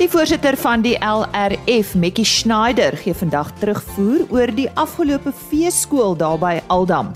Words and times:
Die 0.00 0.08
voorsitter 0.08 0.56
van 0.56 0.80
die 0.80 0.94
LRF, 1.04 1.90
Mekkie 2.00 2.24
Schneider, 2.24 2.94
gee 2.96 3.12
vandag 3.12 3.50
terugvoer 3.60 4.22
oor 4.32 4.48
die 4.56 4.70
afgelope 4.80 5.28
feeskool 5.50 6.14
daar 6.16 6.38
by 6.40 6.54
Aldam. 6.72 7.10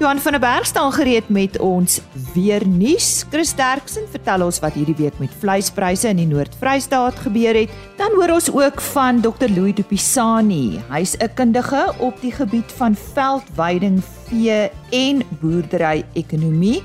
Johan 0.00 0.22
van 0.24 0.32
der 0.32 0.40
Berg 0.40 0.64
staan 0.64 0.94
gereed 0.96 1.28
met 1.28 1.58
ons 1.60 1.98
weer 2.32 2.64
nuus. 2.64 3.26
Chris 3.28 3.52
Derksen 3.58 4.08
vertel 4.08 4.46
ons 4.46 4.62
wat 4.64 4.72
hierdie 4.72 4.96
week 4.96 5.18
met 5.20 5.34
vleispryse 5.42 6.08
in 6.08 6.22
die 6.22 6.30
Noord-Vrystaat 6.30 7.20
gebeur 7.26 7.60
het. 7.60 7.76
Dan 8.00 8.16
hoor 8.16 8.32
ons 8.38 8.48
ook 8.48 8.80
van 8.88 9.20
Dr. 9.20 9.52
Louis 9.52 9.76
Du 9.76 9.84
Pisani. 9.84 10.80
Hy's 10.88 11.18
'n 11.20 11.34
kundige 11.36 11.92
op 11.98 12.16
die 12.24 12.32
gebied 12.32 12.72
van 12.80 12.96
veldweiding, 12.96 14.00
vee 14.32 14.70
en 14.90 15.22
boerdery-ekonomie 15.44 16.80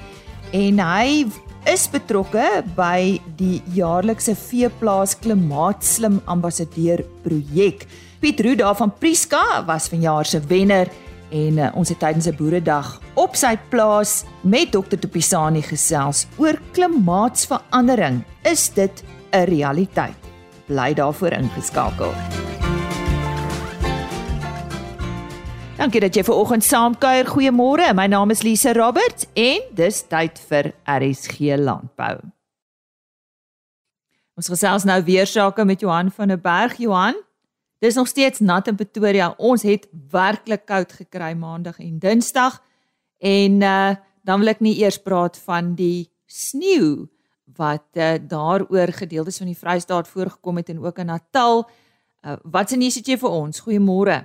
en 0.51 0.79
hy 0.79 1.25
is 1.69 1.87
betrokke 1.89 2.45
by 2.77 3.17
die 3.39 3.59
jaarlikse 3.75 4.35
veeplaas 4.37 5.15
klimaatslim 5.21 6.19
ambassadeur 6.29 7.03
projek. 7.25 7.87
Piet 8.21 8.41
Roo 8.45 8.57
daar 8.59 8.77
van 8.77 8.93
Priska 8.99 9.63
was 9.67 9.89
vanjaar 9.89 10.25
se 10.25 10.39
wenner 10.49 10.91
en 11.33 11.57
uh, 11.57 11.71
ons 11.75 11.89
het 11.89 11.99
tydens 11.99 12.27
'n 12.27 12.37
boeredag 12.37 13.01
op 13.15 13.35
sy 13.35 13.57
plaas 13.69 14.23
met 14.43 14.71
dokter 14.71 14.99
Topisani 14.99 15.61
gesels 15.61 16.27
oor 16.37 16.59
klimaatsverandering. 16.71 18.23
Is 18.43 18.69
dit 18.69 19.03
'n 19.33 19.45
realiteit? 19.45 20.17
Bly 20.67 20.93
daarvoor 20.93 21.33
ingeskakel. 21.33 22.13
Dankie 25.75 25.99
dat 25.99 26.15
jy 26.15 26.23
ver 26.23 26.37
oggend 26.39 26.63
saamkuier. 26.63 27.27
Goeiemôre. 27.27 27.91
My 27.93 28.07
naam 28.07 28.31
is 28.31 28.43
Lise 28.43 28.73
Roberts 28.73 29.27
en 29.33 29.61
dis 29.75 30.01
tyd 30.07 30.39
vir 30.49 30.71
RSG 30.87 31.57
Landbou. 31.59 32.15
Ons 34.39 34.47
gesels 34.51 34.87
nou 34.87 35.01
weer 35.03 35.27
sake 35.27 35.65
met 35.67 35.83
Johan 35.83 36.11
van 36.11 36.31
der 36.31 36.39
Berg. 36.39 36.77
Johan, 36.79 37.15
Dis 37.83 37.95
nog 37.95 38.07
steeds 38.07 38.39
nat 38.39 38.67
in 38.67 38.75
Pretoria. 38.75 39.33
Ons 39.37 39.61
het 39.67 39.87
werklik 40.11 40.63
koud 40.65 40.93
gekry 40.95 41.33
maandag 41.37 41.77
en 41.83 41.99
dinsdag. 41.99 42.61
En 43.19 43.61
uh 43.61 43.95
dan 44.25 44.41
wil 44.41 44.49
ek 44.49 44.61
nie 44.65 44.79
eers 44.81 44.97
praat 44.97 45.35
van 45.37 45.75
die 45.77 46.09
sneeu 46.25 47.05
wat 47.59 47.85
uh, 47.93 48.15
daaroor 48.17 48.89
gedeeltes 48.97 49.37
van 49.37 49.51
die 49.51 49.57
Vrystaat 49.59 50.07
voorgekom 50.09 50.57
het 50.57 50.71
en 50.73 50.79
ook 50.81 50.97
in 50.97 51.11
Natal. 51.11 51.61
Uh, 52.25 52.33
wat 52.41 52.73
se 52.73 52.79
nuus 52.81 52.97
het 52.97 53.05
jy 53.05 53.19
vir 53.21 53.29
ons? 53.29 53.61
Goeiemôre. 53.61 54.23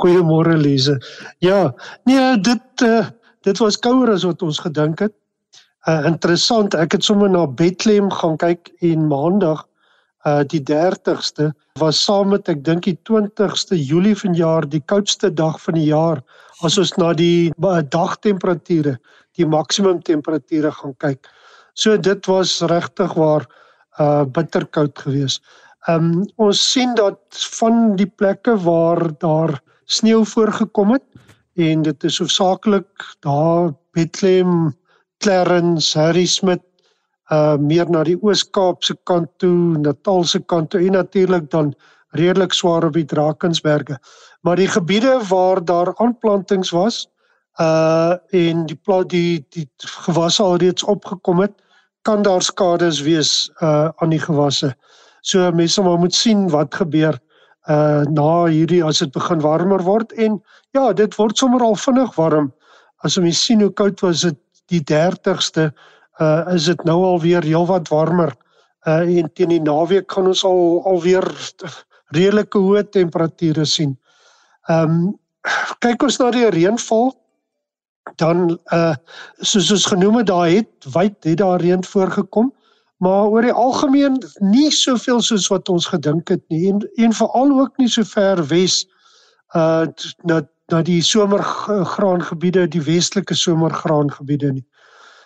Goeiemôre 0.00 0.56
Lize. 0.58 0.98
Ja, 1.38 1.74
nee, 2.04 2.36
dit 2.40 2.84
uh, 2.86 3.06
dit 3.46 3.58
was 3.58 3.78
kouer 3.78 4.12
as 4.12 4.26
wat 4.28 4.42
ons 4.42 4.60
gedink 4.60 5.00
het. 5.00 5.14
Uh, 5.88 6.04
interessant, 6.06 6.74
ek 6.76 6.98
het 6.98 7.04
sommer 7.04 7.30
na 7.32 7.46
Bethlehem 7.46 8.10
gaan 8.12 8.36
kyk 8.40 8.72
en 8.84 9.08
maandag 9.08 9.64
uh 10.28 10.42
die 10.44 10.60
30ste 10.68 11.46
was 11.80 11.96
saam 12.04 12.34
met 12.34 12.48
ek 12.52 12.58
dink 12.64 12.84
die 12.84 12.98
20ste 13.08 13.78
Julie 13.78 14.16
vanjaar 14.16 14.66
die 14.68 14.82
koudste 14.92 15.30
dag 15.32 15.56
van 15.62 15.78
die 15.78 15.86
jaar 15.88 16.20
as 16.60 16.76
ons 16.76 16.92
na 17.00 17.14
die 17.16 17.48
dagtemperature, 17.88 18.98
die 19.38 19.46
maksimum 19.48 20.02
temperature 20.04 20.72
gaan 20.76 20.92
kyk. 21.00 21.24
So 21.72 21.96
dit 21.96 22.28
was 22.28 22.60
regtig 22.68 23.16
waar 23.16 23.48
uh 24.00 24.24
bitterkoud 24.24 24.98
geweest. 24.98 25.40
Um 25.88 26.26
ons 26.36 26.60
sien 26.72 26.92
dat 26.94 27.18
van 27.56 27.94
die 27.96 28.06
plekke 28.06 28.56
waar 28.60 29.00
daar 29.18 29.60
sneeu 29.84 30.24
voorgekom 30.28 30.92
het 30.92 31.04
en 31.56 31.82
dit 31.82 32.04
is 32.04 32.18
hoofsaaklik 32.20 33.06
daar 33.24 33.72
Bethlehem, 33.96 34.74
Clarence, 35.24 35.98
Harrismith 35.98 36.64
uh 37.32 37.56
meer 37.56 37.88
na 37.88 38.02
die 38.04 38.18
Oos-Kaapse 38.20 38.96
kant 39.06 39.30
toe, 39.38 39.78
Natalse 39.78 40.40
kant 40.40 40.70
toe 40.70 40.80
en 40.84 40.92
natuurlik 40.92 41.50
dan 41.50 41.72
redelik 42.12 42.52
swaar 42.52 42.84
op 42.84 42.92
die 42.92 43.06
Drakensberge. 43.06 43.98
Maar 44.42 44.56
die 44.56 44.68
gebiede 44.68 45.20
waar 45.28 45.64
daar 45.64 45.94
aanplantings 45.96 46.70
was 46.70 47.06
uh 47.60 48.18
en 48.36 48.66
die 48.66 48.76
plat 48.76 49.08
die 49.08 49.46
die 49.48 49.68
gewasse 50.04 50.42
alreeds 50.42 50.84
opgekom 50.84 51.40
het, 51.40 51.54
kan 52.02 52.22
daar 52.22 52.42
skades 52.42 53.00
wees 53.00 53.50
uh 53.62 53.88
aan 53.96 54.10
die 54.10 54.20
gewasse. 54.20 54.74
So 55.22 55.50
mense 55.52 55.82
moet 55.82 56.14
sien 56.14 56.48
wat 56.50 56.74
gebeur 56.74 57.18
uh 57.68 58.02
na 58.08 58.46
hierdie 58.48 58.82
as 58.84 59.02
dit 59.02 59.12
begin 59.12 59.40
warmer 59.44 59.82
word 59.84 60.12
en 60.16 60.40
ja, 60.72 60.92
dit 60.92 61.14
word 61.18 61.36
sommer 61.38 61.62
al 61.62 61.76
vinnig 61.76 62.14
warm. 62.16 62.52
As 63.04 63.16
jy 63.16 63.32
sien 63.32 63.60
hoe 63.60 63.72
koud 63.72 64.00
was 64.00 64.24
dit 64.24 64.38
die 64.72 64.80
30ste 64.80 65.70
uh 66.20 66.54
is 66.54 66.66
dit 66.70 66.84
nou 66.88 67.02
al 67.04 67.20
weer 67.20 67.44
heelwat 67.44 67.88
warmer. 67.92 68.32
Uh 68.88 69.04
en 69.20 69.30
teen 69.34 69.52
die 69.52 69.62
naweek 69.62 70.10
gaan 70.12 70.30
ons 70.32 70.44
al 70.44 70.80
alweer 70.88 71.26
redelike 72.16 72.58
hoë 72.58 72.88
temperature 72.90 73.66
sien. 73.66 73.96
Ehm 74.68 75.00
um, 75.00 75.16
kyk 75.80 76.02
ons 76.04 76.18
na 76.20 76.30
die 76.34 76.48
reënval 76.52 77.12
dan 78.20 78.56
uh 78.72 78.94
soos 79.40 79.70
ons 79.72 79.86
genoem 79.92 80.20
het 80.20 80.28
daar 80.32 80.48
het 80.48 80.88
wyd 80.94 81.16
het 81.24 81.38
daar 81.40 81.60
reën 81.60 81.84
voorgekom 81.84 82.50
maar 83.00 83.32
oor 83.32 83.42
die 83.42 83.56
algemeen 83.56 84.18
nie 84.44 84.70
soveel 84.70 85.20
soos 85.24 85.48
wat 85.48 85.68
ons 85.72 85.88
gedink 85.88 86.28
het 86.28 86.42
nie 86.52 86.68
en 86.68 86.82
en 86.96 87.16
veral 87.16 87.52
ook 87.60 87.78
nie 87.80 87.88
so 87.88 88.04
ver 88.04 88.42
wes 88.52 88.84
uh 89.56 89.86
na 90.28 90.42
na 90.70 90.82
die 90.86 91.00
somergraangebiede 91.02 92.66
die 92.70 92.82
westelike 92.86 93.34
somergraangebiede 93.34 94.52
nie. 94.52 94.66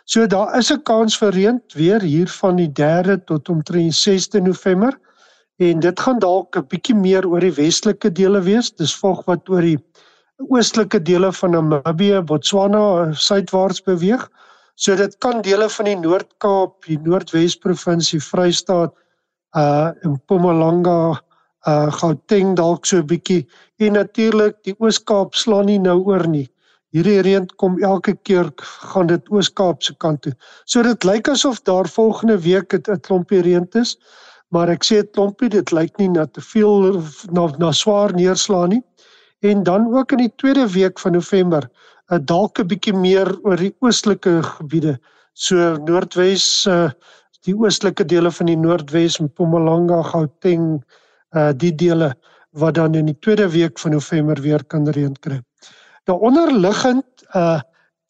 So 0.05 0.27
daar 0.27 0.57
is 0.59 0.71
'n 0.73 0.83
kans 0.83 1.17
vir 1.19 1.33
reën 1.33 1.61
weer 1.75 2.01
hier 2.01 2.29
van 2.29 2.57
die 2.57 2.69
3de 2.69 3.25
tot 3.25 3.49
omtrent 3.49 3.95
6de 3.95 4.41
November 4.41 4.99
en 5.57 5.81
dit 5.81 6.01
gaan 6.01 6.19
dalk 6.19 6.57
'n 6.57 6.67
bietjie 6.69 6.95
meer 6.95 7.29
oor 7.29 7.41
die 7.41 7.55
westelike 7.55 8.13
dele 8.13 8.41
wees. 8.41 8.71
Dis 8.71 8.97
volg 8.97 9.25
wat 9.25 9.49
oor 9.49 9.61
die 9.61 9.79
oostelike 10.37 11.03
dele 11.03 11.33
van 11.33 11.51
Namibië, 11.51 12.23
Botswana 12.23 13.13
suidwaarts 13.13 13.83
beweeg. 13.83 14.29
So 14.75 14.97
dit 14.97 15.19
kan 15.19 15.43
dele 15.43 15.69
van 15.71 15.85
die 15.85 15.97
Noord-Kaap, 15.97 16.85
die 16.87 16.99
Noordwes 16.99 17.57
provinsie, 17.57 18.21
Vrystaat, 18.21 18.95
uh 19.57 19.93
en 20.03 20.17
Mpumalanga, 20.19 21.21
uh 21.67 21.93
Gauteng 22.01 22.57
dalk 22.57 22.87
so 22.87 22.99
'n 22.99 23.07
bietjie 23.07 23.47
en 23.79 23.93
natuurlik 23.93 24.57
die 24.65 24.75
Oos-Kaap 24.79 25.35
slaan 25.35 25.67
nie 25.67 25.79
nou 25.79 26.03
oor 26.05 26.27
nie 26.27 26.49
hierdie 26.95 27.23
reën 27.27 27.47
kom 27.59 27.77
elke 27.83 28.15
keer 28.29 28.51
gaan 28.91 29.09
dit 29.11 29.31
Oos-Kaap 29.35 29.83
se 29.83 29.95
kant 29.99 30.23
toe. 30.23 30.33
So 30.71 30.83
dit 30.87 31.07
lyk 31.07 31.29
asof 31.33 31.61
daar 31.67 31.89
volgende 31.91 32.39
week 32.39 32.75
'n 32.75 33.01
klompie 33.01 33.43
reën 33.43 33.67
is, 33.75 33.97
maar 34.51 34.69
ek 34.71 34.85
sê 34.85 35.03
'n 35.03 35.11
klompie, 35.15 35.49
dit 35.49 35.73
lyk 35.73 35.99
nie 35.99 36.09
na 36.09 36.27
te 36.27 36.41
veel 36.41 37.03
na 37.33 37.51
na 37.59 37.73
swaar 37.73 38.15
neerslae 38.15 38.69
nie. 38.69 38.83
En 39.43 39.63
dan 39.63 39.93
ook 39.95 40.13
in 40.13 40.19
die 40.19 40.33
tweede 40.37 40.67
week 40.73 40.99
van 40.99 41.13
November, 41.13 41.69
uh, 42.13 42.19
dalk 42.21 42.61
'n 42.61 42.69
bietjie 42.69 42.95
meer 42.95 43.29
oor 43.45 43.57
die 43.57 43.75
oostelike 43.81 44.43
gebiede, 44.43 44.99
so 45.35 45.77
Noordwes 45.89 46.67
uh 46.67 46.91
die 47.45 47.53
oostelike 47.53 48.07
dele 48.09 48.31
van 48.33 48.49
die 48.49 48.57
Noordwes, 48.57 49.19
Mpumalanga, 49.21 50.01
Gauteng, 50.03 50.81
uh 51.37 51.53
die 51.53 51.75
dele 51.75 52.15
wat 52.57 52.75
dan 52.75 52.95
in 52.95 53.11
die 53.11 53.19
tweede 53.21 53.51
week 53.53 53.79
van 53.79 53.93
November 53.93 54.41
weer 54.41 54.65
kan 54.65 54.89
reën 54.89 55.17
kry. 55.21 55.41
Nou 56.09 56.19
onderliggend 56.21 57.27
uh 57.35 57.61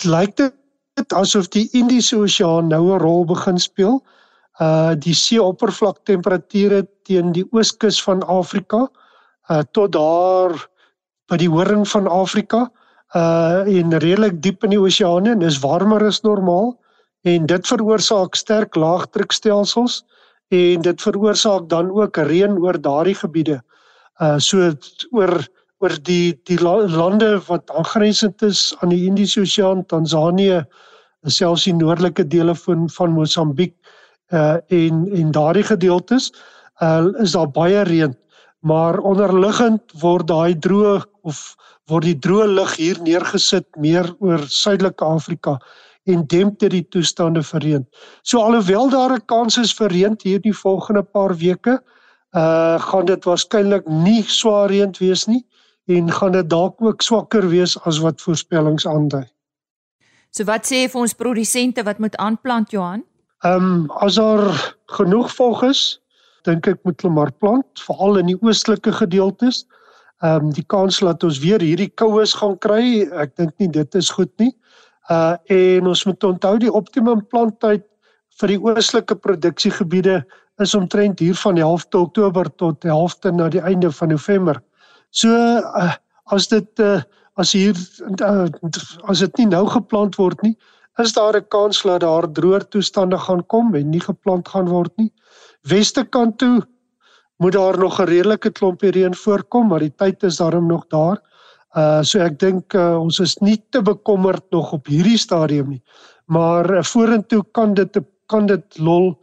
lyk 0.05 0.37
dit 0.37 1.13
asof 1.13 1.49
die 1.49 1.69
Indiese 1.73 2.17
Oseaan 2.17 2.69
nou 2.69 2.95
'n 2.95 3.01
rol 3.01 3.25
begin 3.25 3.59
speel. 3.59 4.03
Uh 4.61 4.95
die 4.95 5.15
seeoppervlaktemperature 5.15 6.87
teen 7.03 7.33
die 7.33 7.47
ooskus 7.51 8.03
van 8.03 8.23
Afrika 8.23 8.89
uh 9.51 9.63
tot 9.73 9.93
daar 9.93 10.55
by 11.27 11.37
die 11.37 11.51
horing 11.51 11.89
van 11.89 12.07
Afrika 12.07 12.71
uh 12.71 12.84
en 13.15 13.95
redelik 14.03 14.41
diep 14.43 14.65
in 14.65 14.75
die 14.75 14.81
oseane 14.81 15.31
en 15.37 15.43
is 15.47 15.61
warmer 15.63 16.03
as 16.07 16.23
normaal 16.27 16.75
en 17.25 17.47
dit 17.47 17.67
veroorsaak 17.67 18.35
sterk 18.37 18.77
laagdrukstelsels 18.77 20.03
en 20.55 20.83
dit 20.83 21.03
veroorsaak 21.03 21.69
dan 21.69 21.91
ook 21.91 22.17
reën 22.17 22.59
oor 22.59 22.81
daardie 22.81 23.15
gebiede. 23.15 23.61
Uh 24.21 24.39
so 24.39 24.73
oor 25.13 25.47
oor 25.83 25.95
die 26.03 26.35
die 26.49 26.59
lande 26.61 27.41
wat 27.49 27.71
aangrensend 27.71 28.43
is 28.43 28.75
aan 28.81 28.91
die 28.91 29.05
Indiese 29.07 29.41
Oseaan, 29.41 29.85
Tansanië, 29.87 30.65
selfs 31.27 31.65
die 31.65 31.75
noordelike 31.75 32.27
dele 32.29 32.55
van 32.55 32.89
van 32.91 33.13
Mosambiek 33.13 33.75
uh 34.33 34.59
en 34.69 35.07
en 35.13 35.31
daardie 35.33 35.65
gedeeltes 35.65 36.33
uh 36.83 37.07
is 37.23 37.33
daar 37.33 37.51
baie 37.51 37.83
reën, 37.83 38.15
maar 38.61 38.99
onderliggend 38.99 39.83
word 40.01 40.29
daai 40.29 40.59
droë 40.59 41.03
of 41.23 41.55
word 41.91 42.09
die 42.09 42.19
droë 42.27 42.47
lug 42.55 42.77
hier 42.81 43.01
neergesit 43.05 43.67
meer 43.81 44.09
oor 44.25 44.45
suidelike 44.49 45.05
Afrika 45.05 45.59
en 46.09 46.25
demp 46.29 46.59
dit 46.61 46.73
die 46.73 46.85
toestande 46.93 47.43
vir 47.43 47.65
reën. 47.65 47.85
So 48.23 48.41
alhoewel 48.41 48.91
daar 48.91 49.17
'n 49.17 49.27
kans 49.27 49.59
is 49.59 49.73
vir 49.73 49.89
reën 49.89 50.17
hierdie 50.23 50.53
volgende 50.53 51.03
paar 51.03 51.35
weke, 51.35 51.81
uh 52.35 52.79
gaan 52.79 53.07
dit 53.07 53.25
waarskynlik 53.25 53.87
nie 53.87 54.23
swaar 54.23 54.69
reën 54.69 54.93
wees 54.99 55.27
nie 55.27 55.45
en 55.87 56.11
gaan 56.11 56.33
dit 56.33 56.51
dalk 56.51 56.83
ook 56.83 57.03
swakker 57.03 57.49
wees 57.49 57.77
as 57.85 57.99
wat 57.99 58.21
voorspellings 58.21 58.87
aandui. 58.87 59.25
So 60.31 60.45
wat 60.45 60.67
sê 60.67 60.89
vir 60.91 61.01
ons 61.01 61.15
produsente 61.15 61.85
wat 61.85 61.99
moet 61.99 62.17
aanplant 62.17 62.71
Johan? 62.71 63.05
Ehm 63.45 63.65
um, 63.65 63.91
as 64.01 64.15
daar 64.15 64.75
genoeg 64.87 65.31
vog 65.35 65.63
is, 65.63 66.01
dink 66.43 66.67
ek 66.67 66.81
moet 66.85 67.01
hulle 67.03 67.15
maar 67.15 67.33
plant 67.33 67.81
veral 67.87 68.19
in 68.19 68.27
die 68.27 68.39
oostelike 68.41 68.93
gedeeltes. 68.93 69.65
Ehm 70.25 70.47
um, 70.47 70.53
die 70.57 70.65
kans 70.65 70.99
dat 71.05 71.25
ons 71.27 71.39
weer 71.43 71.61
hierdie 71.61 71.91
koues 72.01 72.33
gaan 72.41 72.55
kry, 72.59 73.05
ek 73.23 73.35
dink 73.37 73.53
nie 73.61 73.69
dit 73.69 73.95
is 73.99 74.09
goed 74.11 74.33
nie. 74.41 74.53
Uh 75.13 75.37
en 75.53 75.91
ons 75.91 76.05
moet 76.09 76.25
onthou 76.25 76.55
die 76.63 76.73
optimum 76.73 77.21
planttyd 77.29 77.85
vir 78.41 78.55
die 78.55 78.61
oostelike 78.63 79.19
produksiegebiede 79.27 80.23
is 80.65 80.75
omtrent 80.75 81.21
hier 81.21 81.37
van 81.37 81.59
die 81.59 81.65
helfte 81.65 81.99
Oktober 81.99 82.49
tot 82.63 82.81
die 82.83 82.93
helfte 82.93 83.33
na 83.33 83.51
die 83.53 83.61
einde 83.61 83.91
van 83.93 84.15
November. 84.15 84.63
So 85.11 85.29
uh, 85.31 85.93
as 86.33 86.49
dit 86.49 86.81
uh, 86.81 87.03
as 87.37 87.53
hier 87.53 87.77
uh, 88.23 88.47
as 89.11 89.21
dit 89.27 89.43
nie 89.43 89.51
nou 89.51 89.67
geplant 89.69 90.17
word 90.17 90.41
nie, 90.47 90.55
is 91.03 91.13
daar 91.13 91.37
'n 91.37 91.49
kans 91.49 91.83
dat 91.83 92.01
daar 92.01 92.31
droër 92.33 92.69
toestande 92.69 93.19
gaan 93.19 93.45
kom 93.47 93.75
en 93.75 93.91
nie 93.91 94.01
geplant 94.01 94.49
gaan 94.49 94.69
word 94.69 94.93
nie. 94.97 95.13
Weste 95.69 96.05
kant 96.05 96.39
toe 96.39 96.63
moet 97.45 97.53
daar 97.53 97.79
nog 97.79 98.01
'n 98.01 98.09
redelike 98.09 98.51
klompie 98.51 98.91
reën 98.91 99.15
voorkom, 99.15 99.67
maar 99.69 99.79
die 99.79 99.95
tyd 99.97 100.23
is 100.23 100.37
daarom 100.37 100.67
nog 100.67 100.87
daar. 100.89 101.21
Uh 101.77 102.03
so 102.03 102.19
ek 102.19 102.39
dink 102.39 102.75
uh, 102.75 103.01
ons 103.01 103.19
is 103.19 103.37
nie 103.37 103.65
te 103.71 103.83
bekommerd 103.83 104.45
nog 104.51 104.73
op 104.73 104.87
hierdie 104.87 105.19
stadium 105.19 105.69
nie. 105.69 105.83
Maar 106.27 106.71
uh, 106.71 106.83
vorentoe 106.83 107.45
kan 107.53 107.75
dit 107.75 108.01
kan 108.27 108.47
dit 108.47 108.79
lol 108.79 109.19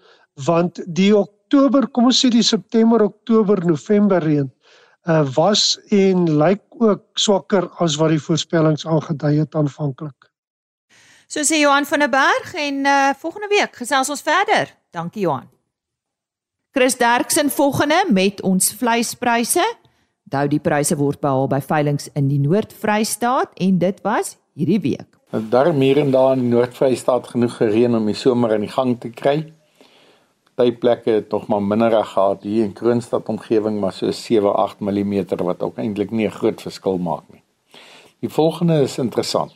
want 0.45 0.81
die 0.85 1.17
Oktober, 1.17 1.87
kom 1.87 2.05
ons 2.05 2.25
sê 2.25 2.29
die 2.29 2.43
September, 2.43 3.01
Oktober, 3.01 3.65
November 3.65 4.23
reën 4.23 4.51
uh 5.09 5.25
was 5.35 5.79
en 5.89 6.37
lyk 6.37 6.61
ook 6.69 7.01
swakker 7.13 7.69
as 7.79 7.95
wat 7.95 8.09
die 8.09 8.21
voorspellings 8.21 8.85
aangedui 8.85 9.39
het 9.39 9.55
aanvanklik. 9.55 10.29
So 11.27 11.39
sê 11.41 11.57
Johan 11.57 11.85
van 11.85 11.99
der 11.99 12.09
Berg 12.09 12.53
en 12.53 12.85
uh 12.85 13.09
volgende 13.17 13.47
week 13.47 13.75
gesels 13.75 14.09
ons 14.09 14.21
verder. 14.21 14.77
Dankie 14.91 15.21
Johan. 15.21 15.60
Chris 16.73 16.97
Derksen 16.97 17.49
volgende 17.49 18.05
met 18.09 18.41
ons 18.41 18.69
vleispryse. 18.79 19.63
Onthou 20.23 20.45
die 20.53 20.59
pryse 20.63 20.95
word 20.95 21.19
behaal 21.19 21.49
by 21.51 21.57
veilinge 21.59 22.07
in 22.15 22.29
die 22.31 22.37
Noord-Vrystaat 22.39 23.57
en 23.65 23.81
dit 23.81 23.99
was 24.05 24.37
hierdie 24.55 24.79
week. 24.79 25.17
Daar 25.51 25.73
meer 25.75 25.99
en 25.99 26.13
daar 26.15 26.37
in 26.37 26.45
die 26.45 26.53
Noord-Vrystaat 26.53 27.27
genoeg 27.33 27.57
gereën 27.59 27.99
om 27.99 28.07
die 28.07 28.15
somer 28.15 28.55
in 28.55 28.63
die 28.63 28.71
gang 28.71 28.95
te 29.03 29.11
kry. 29.11 29.51
Party 30.55 30.77
plekke 30.79 31.17
het 31.17 31.35
nog 31.35 31.49
maar 31.51 31.67
minder 31.73 31.97
gehad 32.05 32.47
hier 32.47 32.63
in 32.63 32.73
Kroonstad 32.79 33.27
omgewing 33.27 33.81
maar 33.83 33.91
so 33.91 34.07
7-8 34.07 34.79
mm 34.79 35.43
wat 35.43 35.67
ook 35.67 35.77
eintlik 35.77 36.11
nie 36.11 36.27
'n 36.27 36.39
groot 36.39 36.61
verskil 36.61 36.97
maak 36.97 37.27
nie. 37.33 37.43
Die 38.19 38.29
volgende 38.29 38.81
is 38.81 38.97
interessant. 38.97 39.55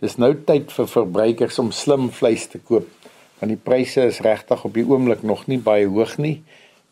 Dis 0.00 0.16
nou 0.16 0.34
tyd 0.44 0.72
vir 0.72 0.86
verbruikers 0.86 1.58
om 1.58 1.70
slim 1.70 2.10
vleis 2.10 2.46
te 2.46 2.58
koop 2.58 2.99
want 3.40 3.52
die 3.54 3.60
pryse 3.60 4.04
is 4.04 4.20
regtig 4.24 4.64
op 4.64 4.74
die 4.76 4.84
oomblik 4.84 5.22
nog 5.24 5.46
nie 5.48 5.58
baie 5.58 5.88
hoog 5.88 6.18
nie 6.20 6.42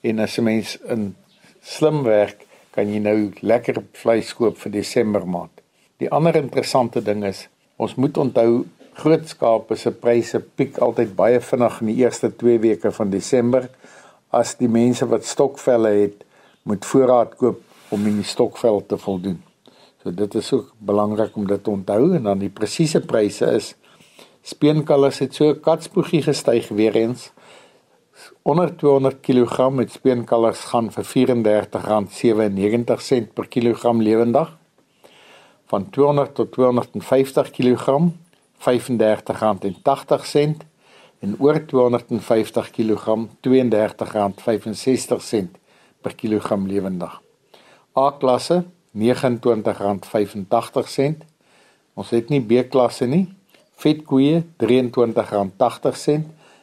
en 0.02 0.18
as 0.24 0.38
'n 0.38 0.44
mens 0.44 0.76
in 0.88 1.14
slim 1.60 2.02
werk 2.02 2.46
kan 2.70 2.88
jy 2.88 2.98
nou 2.98 3.32
lekker 3.40 3.82
vleis 3.92 4.32
koop 4.34 4.56
vir 4.58 4.72
Desember 4.72 5.26
maand. 5.26 5.50
Die 5.98 6.10
ander 6.10 6.36
interessante 6.36 7.02
ding 7.02 7.24
is 7.24 7.48
ons 7.76 7.94
moet 7.94 8.16
onthou 8.16 8.66
groot 8.98 9.28
skape 9.28 9.76
se 9.76 9.90
pryse 9.90 10.40
piek 10.40 10.78
altyd 10.78 11.14
baie 11.16 11.40
vinnig 11.40 11.80
in 11.80 11.86
die 11.86 11.98
eerste 12.04 12.30
2 12.36 12.58
weke 12.58 12.90
van 12.90 13.10
Desember 13.10 13.68
as 14.30 14.54
die 14.58 14.68
mense 14.68 15.06
wat 15.06 15.24
stokvelle 15.24 15.88
het 15.88 16.24
moet 16.62 16.84
voorraad 16.84 17.36
koop 17.36 17.60
om 17.90 18.06
in 18.06 18.16
die 18.16 18.26
stokvel 18.26 18.82
te 18.86 18.98
voldoen. 18.98 19.38
So 20.02 20.10
dit 20.10 20.34
is 20.34 20.52
ook 20.52 20.72
belangrik 20.78 21.36
om 21.36 21.46
dit 21.46 21.62
te 21.64 21.70
onthou 21.70 22.14
en 22.16 22.22
dan 22.22 22.38
die 22.38 22.52
presiese 22.52 23.00
pryse 23.00 23.46
is 23.56 23.74
speenkalvers 24.42 25.18
het 25.18 25.34
so 25.34 25.54
katspoegie 25.54 26.22
gestyg 26.22 26.68
weer 26.68 26.96
eens 26.96 27.32
onder 28.42 28.76
200 28.76 29.20
kg 29.20 29.70
met 29.70 29.92
speenkalvers 29.92 30.60
gaan 30.70 30.92
vir 30.92 31.04
R34.97 31.04 31.10
per 33.34 33.48
kilogram 33.48 34.02
lewendig 34.02 34.56
van 35.66 35.90
200 35.90 36.34
tot 36.34 36.52
250 36.52 37.50
kg 37.50 37.98
R35.80 38.58 38.62
en 41.20 41.36
oor 41.38 41.66
250 41.66 42.70
kg 42.70 43.28
R32.65 43.46 43.50
per 46.00 46.14
kilogram 46.14 46.66
lewendig 46.66 47.20
A 47.98 48.10
klasse 48.18 48.64
R29.85. 48.94 49.00
Ons 51.98 52.10
het 52.14 52.28
nie 52.30 52.40
B-klasse 52.40 53.06
nie. 53.06 53.37
Vetkoeie 53.78 54.42
R23.80. 54.42 54.46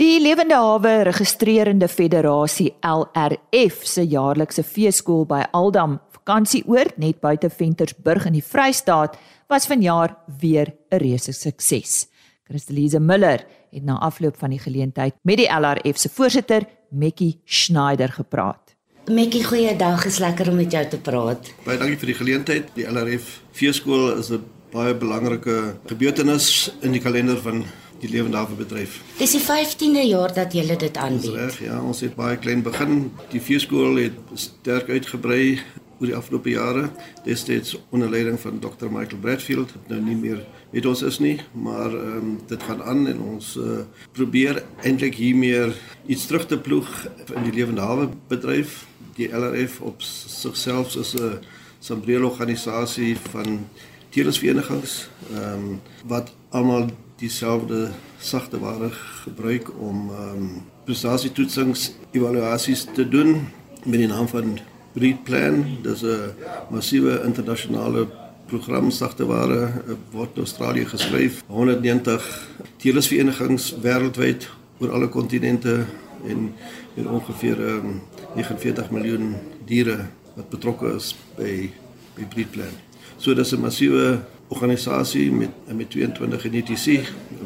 Die 0.00 0.20
Lewende 0.20 0.56
Hawe 0.56 1.02
Registrerende 1.04 1.86
Federasie 1.88 2.70
LRF 2.80 3.82
se 3.84 4.06
jaarlikse 4.08 4.62
feeskool 4.64 5.26
by 5.28 5.42
Aldam 5.52 5.98
vakansieoord 6.14 6.96
net 6.96 7.18
buite 7.20 7.50
Ventersburg 7.52 8.24
in 8.30 8.38
die 8.38 8.44
Vrystaat 8.44 9.18
was 9.52 9.68
vanjaar 9.68 10.14
weer 10.40 10.72
'n 10.90 10.96
reuse 10.96 11.32
sukses. 11.32 12.08
Christelise 12.48 13.00
Miller 13.00 13.44
het 13.70 13.84
na 13.84 13.98
afloop 13.98 14.38
van 14.38 14.50
die 14.50 14.58
geleentheid 14.58 15.14
met 15.22 15.36
die 15.36 15.48
LRF 15.48 15.98
se 15.98 16.08
voorsitter 16.08 16.64
Mekkie 16.90 17.40
Schneider 17.44 18.08
gepraat. 18.08 18.74
Mekkie, 19.10 19.44
goeiedag, 19.44 20.06
is 20.06 20.18
lekker 20.18 20.48
om 20.48 20.56
met 20.56 20.72
jou 20.72 20.88
te 20.88 20.98
praat. 20.98 21.52
Baie 21.64 21.78
dankie 21.78 21.98
vir 21.98 22.06
die 22.06 22.14
geleentheid. 22.14 22.74
Die 22.74 22.86
LRF 22.86 23.42
Feeskool 23.52 24.18
is 24.18 24.30
'n 24.30 24.42
baie 24.72 24.94
belangrike 24.94 25.76
gebeurtenis 25.86 26.72
in 26.80 26.92
die 26.92 27.00
kalender 27.00 27.36
van 27.36 27.64
die 28.02 28.10
lewende 28.10 28.40
hawe 28.40 28.56
bedryf. 28.58 28.98
Dis 29.18 29.36
die 29.36 29.42
15de 29.42 30.02
jaar 30.08 30.34
dat 30.34 30.54
julle 30.56 30.76
dit 30.78 30.96
aanbied. 30.98 31.36
Reg, 31.36 31.60
ja, 31.68 31.78
ons 31.82 32.02
het 32.02 32.16
baie 32.18 32.36
klein 32.42 32.64
begin. 32.66 33.06
Die 33.30 33.40
feeskool 33.40 34.00
het 34.02 34.18
sterk 34.34 34.90
uitgebrei 34.90 35.60
oor 36.00 36.10
die 36.10 36.16
afgelope 36.18 36.50
jare. 36.50 36.88
Destyds 37.24 37.76
onder 37.94 38.10
leiding 38.10 38.40
van 38.42 38.58
Dr. 38.58 38.90
Michael 38.90 39.22
Bradfield, 39.22 39.74
wat 39.76 39.92
nou 39.94 40.00
nie 40.02 40.18
meer 40.18 40.42
met 40.72 40.86
ons 40.88 41.02
is 41.06 41.20
nie, 41.22 41.36
maar 41.54 41.94
ehm 41.94 42.16
um, 42.18 42.32
dit 42.50 42.62
gaan 42.62 42.82
aan 42.82 43.06
en 43.06 43.20
ons 43.36 43.54
uh, 43.60 43.82
probeer 44.16 44.62
eintlik 44.82 45.14
hier 45.20 45.36
meer 45.36 45.76
iets 46.06 46.26
terug 46.26 46.46
te 46.50 46.58
ploeg 46.58 46.88
in 47.36 47.46
die 47.46 47.54
lewende 47.54 47.86
hawe 47.86 48.08
bedryf 48.28 48.82
die 49.16 49.28
LRF 49.28 49.80
op 49.80 50.02
sigself 50.02 50.96
is 50.96 51.14
'n 51.14 51.38
sambreel 51.78 52.24
organisasie 52.24 53.16
van 53.30 53.68
teelersverenigings 54.10 55.08
ehm 55.34 55.52
um, 55.54 55.80
wat 56.06 56.32
almal 56.50 56.90
dieselfde 57.22 57.90
sagte 58.18 58.58
ware 58.58 58.90
gebruik 59.24 59.70
om 59.78 60.10
ehm 60.10 60.36
um, 60.36 60.62
prestasietoetsings 60.84 61.92
evaluasies 62.10 62.86
te 62.94 63.04
doen 63.08 63.46
met 63.84 64.00
die 64.02 64.08
naam 64.10 64.26
van 64.28 64.58
Breed 64.92 65.22
Plan. 65.22 65.64
Dis 65.82 66.02
'n 66.02 66.34
massiewe 66.70 67.22
internasionale 67.24 68.08
program 68.46 68.90
sagte 68.90 69.26
ware 69.26 69.60
uh, 69.60 69.94
word 70.10 70.34
in 70.34 70.42
Australië 70.42 70.86
geskryf. 70.86 71.42
190 71.46 72.48
teelersverenigings 72.76 73.74
wêreldwyd 73.82 74.50
oor 74.78 74.90
alle 74.90 75.08
kontinente 75.08 75.86
en 76.26 76.54
en 76.96 77.08
ongeveer 77.08 77.58
um, 77.68 78.02
49 78.34 78.90
miljoen 78.90 79.34
diere 79.64 80.08
wat 80.34 80.50
betrokke 80.50 80.94
is 80.96 81.14
by 81.36 81.70
by 82.16 82.26
Breedplan. 82.34 82.74
So 83.16 83.34
dis 83.34 83.52
'n 83.52 83.60
massiewe 83.60 84.20
organisasie 84.52 85.28
met 85.32 85.72
met 85.72 85.90
22 85.90 86.44
genetiese 86.46 86.98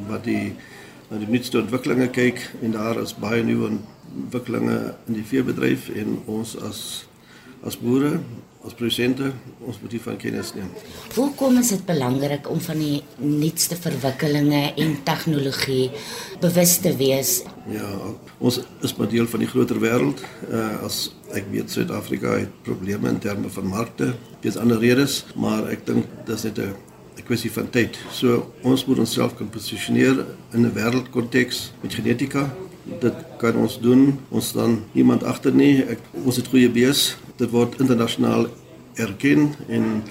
wat 0.08 0.24
die 0.26 0.54
na 1.10 1.20
die 1.22 1.28
nuutste 1.30 1.60
ontwikkelinge 1.62 2.08
kyk 2.14 2.40
en 2.66 2.74
daar 2.74 2.98
is 3.02 3.14
baie 3.22 3.44
nuwe 3.46 3.70
ontwikkelinge 3.76 4.78
in 5.06 5.20
die 5.20 5.26
veebedryf 5.26 5.90
en 5.94 6.18
ons 6.26 6.56
as 6.66 6.80
as 7.66 7.78
boere 7.78 8.18
as 8.66 8.74
produsente 8.74 9.28
ons 9.62 9.76
moet 9.78 9.92
hiervan 9.94 10.16
kennis 10.18 10.50
neem. 10.56 10.70
Hoekom 11.14 11.60
is 11.60 11.70
dit 11.70 11.84
belangrik 11.86 12.48
om 12.50 12.58
van 12.62 12.80
die 12.82 12.96
nuutste 13.22 13.78
verwikkelinge 13.78 14.62
en 14.82 14.96
tegnologie 15.06 15.92
bewus 16.42 16.74
te 16.82 16.90
wees? 16.98 17.36
Ja, 17.70 17.86
ons 18.38 18.58
is 18.86 18.96
maar 18.98 19.10
deel 19.12 19.30
van 19.30 19.44
die 19.44 19.50
groter 19.52 19.78
wêreld. 19.82 20.24
Uh, 20.50 20.82
as 20.86 21.12
ek 21.38 21.46
weet 21.52 21.70
Suid-Afrika 21.70 22.34
het 22.40 22.58
probleme 22.66 23.12
in 23.14 23.22
terme 23.22 23.50
van 23.54 23.70
markte, 23.70 24.12
dis 24.42 24.58
ander 24.58 24.82
redes, 24.82 25.22
maar 25.38 25.70
ek 25.70 25.86
dink 25.86 26.10
dis 26.26 26.46
net 26.50 26.58
'n 26.58 26.74
'n 27.16 27.24
kwessie 27.24 27.52
van 27.52 27.70
tyd. 27.70 27.98
So 28.12 28.52
ons 28.62 28.84
moet 28.84 28.98
onsself 28.98 29.34
kan 29.36 29.48
posisioneer 29.48 30.24
in 30.52 30.66
'n 30.66 30.72
wêreldkonteks 30.72 31.72
met 31.80 31.94
genetika. 31.94 32.54
Dit 33.00 33.14
kan 33.38 33.56
ons 33.56 33.80
doen. 33.80 34.18
Ons 34.28 34.46
staan 34.46 34.84
niemand 34.92 35.24
agter 35.24 35.52
nie. 35.52 35.82
Ek, 35.82 35.98
ons 36.24 36.36
het 36.36 36.46
goeie 36.46 36.70
bees. 36.70 37.16
Dit 37.36 37.50
word 37.50 37.80
internasionaal 37.80 38.46
erken 38.94 39.54
en 39.68 40.02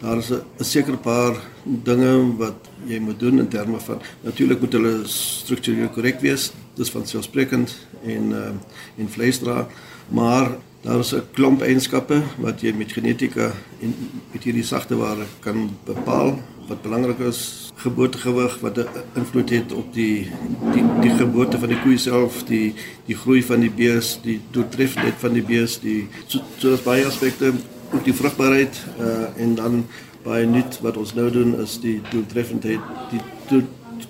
daar 0.00 0.16
is 0.16 0.30
'n 0.30 0.64
sekere 0.64 0.96
paar 0.96 1.36
dinge 1.64 2.36
wat 2.36 2.68
jy 2.86 2.98
moet 2.98 3.18
doen 3.18 3.38
in 3.38 3.48
terme 3.48 3.80
van 3.80 4.00
natuurlik 4.20 4.60
moet 4.60 4.72
hulle 4.72 5.00
struktureel 5.04 5.88
korrek 5.88 6.20
wees. 6.20 6.52
Dis 6.74 6.90
van 6.90 7.06
selfsprekend 7.06 7.76
en 8.04 8.30
uh, 8.30 8.48
en 8.96 9.08
vleisdra, 9.08 9.68
maar 10.08 10.56
daar 10.80 10.98
is 10.98 11.12
'n 11.14 11.22
klomp 11.32 11.62
eienskappe 11.62 12.22
wat 12.38 12.60
jy 12.60 12.72
met 12.72 12.92
genetika 12.92 13.52
en 13.80 13.94
met 14.32 14.42
hierdie 14.44 14.64
sagte 14.64 14.96
ware 14.96 15.24
kan 15.40 15.70
bepaal 15.84 16.38
wat 16.68 16.82
belangrik 16.82 17.18
is. 17.18 17.70
Geboortegewig 17.74 18.60
wat 18.60 18.78
'n 18.78 18.86
invloed 19.14 19.50
het 19.50 19.72
op 19.72 19.94
die 19.94 20.30
die 20.72 20.84
die 21.00 21.10
geboorte 21.10 21.58
van 21.58 21.68
die 21.68 21.80
koe 21.80 21.96
self 21.96 22.44
die 22.44 22.74
die 23.06 23.16
groei 23.16 23.42
van 23.42 23.60
die 23.60 23.70
bees 23.70 24.18
die 24.22 24.40
doeltreffendheid 24.50 25.14
van 25.18 25.32
die 25.32 25.42
bees 25.42 25.80
die 25.80 26.08
so, 26.26 26.40
so 26.56 26.78
baie 26.84 27.06
aspekte 27.06 27.52
ook 27.92 28.04
die 28.04 28.14
vrugbaarheid 28.14 28.84
uh, 29.00 29.42
en 29.42 29.54
dan 29.54 29.86
baie 30.22 30.46
nuut 30.46 30.80
wat 30.80 30.96
ons 30.96 31.14
nou 31.14 31.30
doen 31.30 31.60
is 31.60 31.80
die 31.80 32.00
doeltreffendheid 32.10 32.80
die 33.10 33.20
doel, 33.48 33.62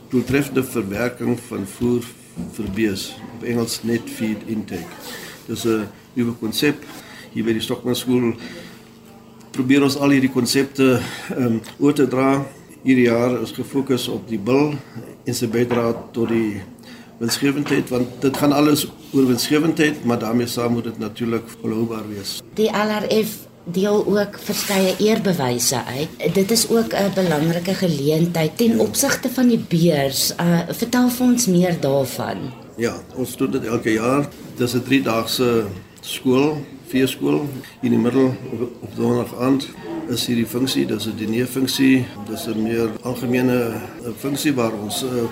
doeltreffende 0.09 0.62
verwerking 0.62 1.41
van 1.49 1.67
voer 1.67 2.05
vir 2.53 2.65
bees. 2.75 3.17
Op 3.37 3.43
Engels 3.43 3.83
net 3.83 4.03
feed 4.05 4.39
intake 4.47 4.87
dis 5.50 5.66
'n 5.66 5.87
nuwe 6.14 6.35
konsep 6.38 6.76
hier 7.35 7.45
by 7.45 7.52
die 7.52 7.62
Stockman 7.62 7.99
skool 7.99 8.35
probeer 9.54 9.83
ons 9.83 9.99
al 9.99 10.14
hierdie 10.14 10.33
konsepte 10.33 11.00
ehm 11.35 11.47
um, 11.47 11.61
oor 11.78 11.95
te 11.97 12.07
dra. 12.11 12.47
Hierdie 12.85 13.09
jaar 13.11 13.42
is 13.42 13.52
gefokus 13.52 14.09
op 14.09 14.28
die 14.30 14.38
bil 14.38 14.73
en 15.26 15.37
sy 15.37 15.50
bydrae 15.50 15.92
tot 16.14 16.30
die 16.33 16.62
winsgewendheid 17.21 17.90
want 17.92 18.23
dit 18.23 18.37
gaan 18.40 18.54
alles 18.57 18.87
oor 19.12 19.26
winsgewendheid, 19.28 20.04
maar 20.09 20.21
daarmee 20.23 20.49
saam 20.49 20.78
moet 20.78 20.88
dit 20.88 20.99
natuurlik 20.99 21.45
volhoubaar 21.61 22.07
wees. 22.09 22.38
Die 22.57 22.71
LRF 22.71 23.37
deel 23.64 24.00
ook 24.07 24.38
verskeie 24.40 24.95
eerbewyse 24.99 25.83
uit. 25.85 26.35
Dit 26.35 26.50
is 26.50 26.64
ook 26.71 26.95
'n 26.95 27.12
belangrike 27.14 27.75
geleentheid 27.75 28.57
ten 28.57 28.80
opsigte 28.80 29.28
van 29.28 29.49
die 29.49 29.61
beurs. 29.69 30.33
Uh 30.40 30.61
vertel 30.71 31.09
vir 31.09 31.26
ons 31.26 31.47
meer 31.47 31.80
daarvan. 31.80 32.60
Ja, 32.81 32.95
ons 33.13 33.35
doen 33.37 33.51
dit 33.53 33.65
elke 33.69 33.93
jaar. 33.93 34.25
Dis 34.57 34.73
'n 34.73 34.81
3-daagse 34.81 35.67
skool 36.01 36.65
veeskool 36.89 37.45
in 37.83 37.91
die 37.93 37.99
middel 37.99 38.33
op, 38.53 38.61
op 38.81 38.95
donderdag 38.97 39.35
aand 39.37 39.69
is 40.09 40.25
hierdie 40.27 40.47
funksie, 40.47 40.87
dis 40.87 41.07
'n 41.07 41.17
dineerfunksie, 41.17 42.07
dis 42.29 42.47
'n 42.49 42.63
meer 42.63 42.89
algemene 43.03 43.59
eh, 43.59 44.15
funksie 44.19 44.55
waar 44.55 44.73
ons 44.73 45.03
uh, 45.03 45.29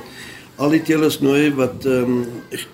al 0.56 0.70
die 0.70 0.82
teelers 0.82 1.20
nooi 1.20 1.54
wat 1.54 1.86
ehm 1.86 2.12
um, 2.18 2.26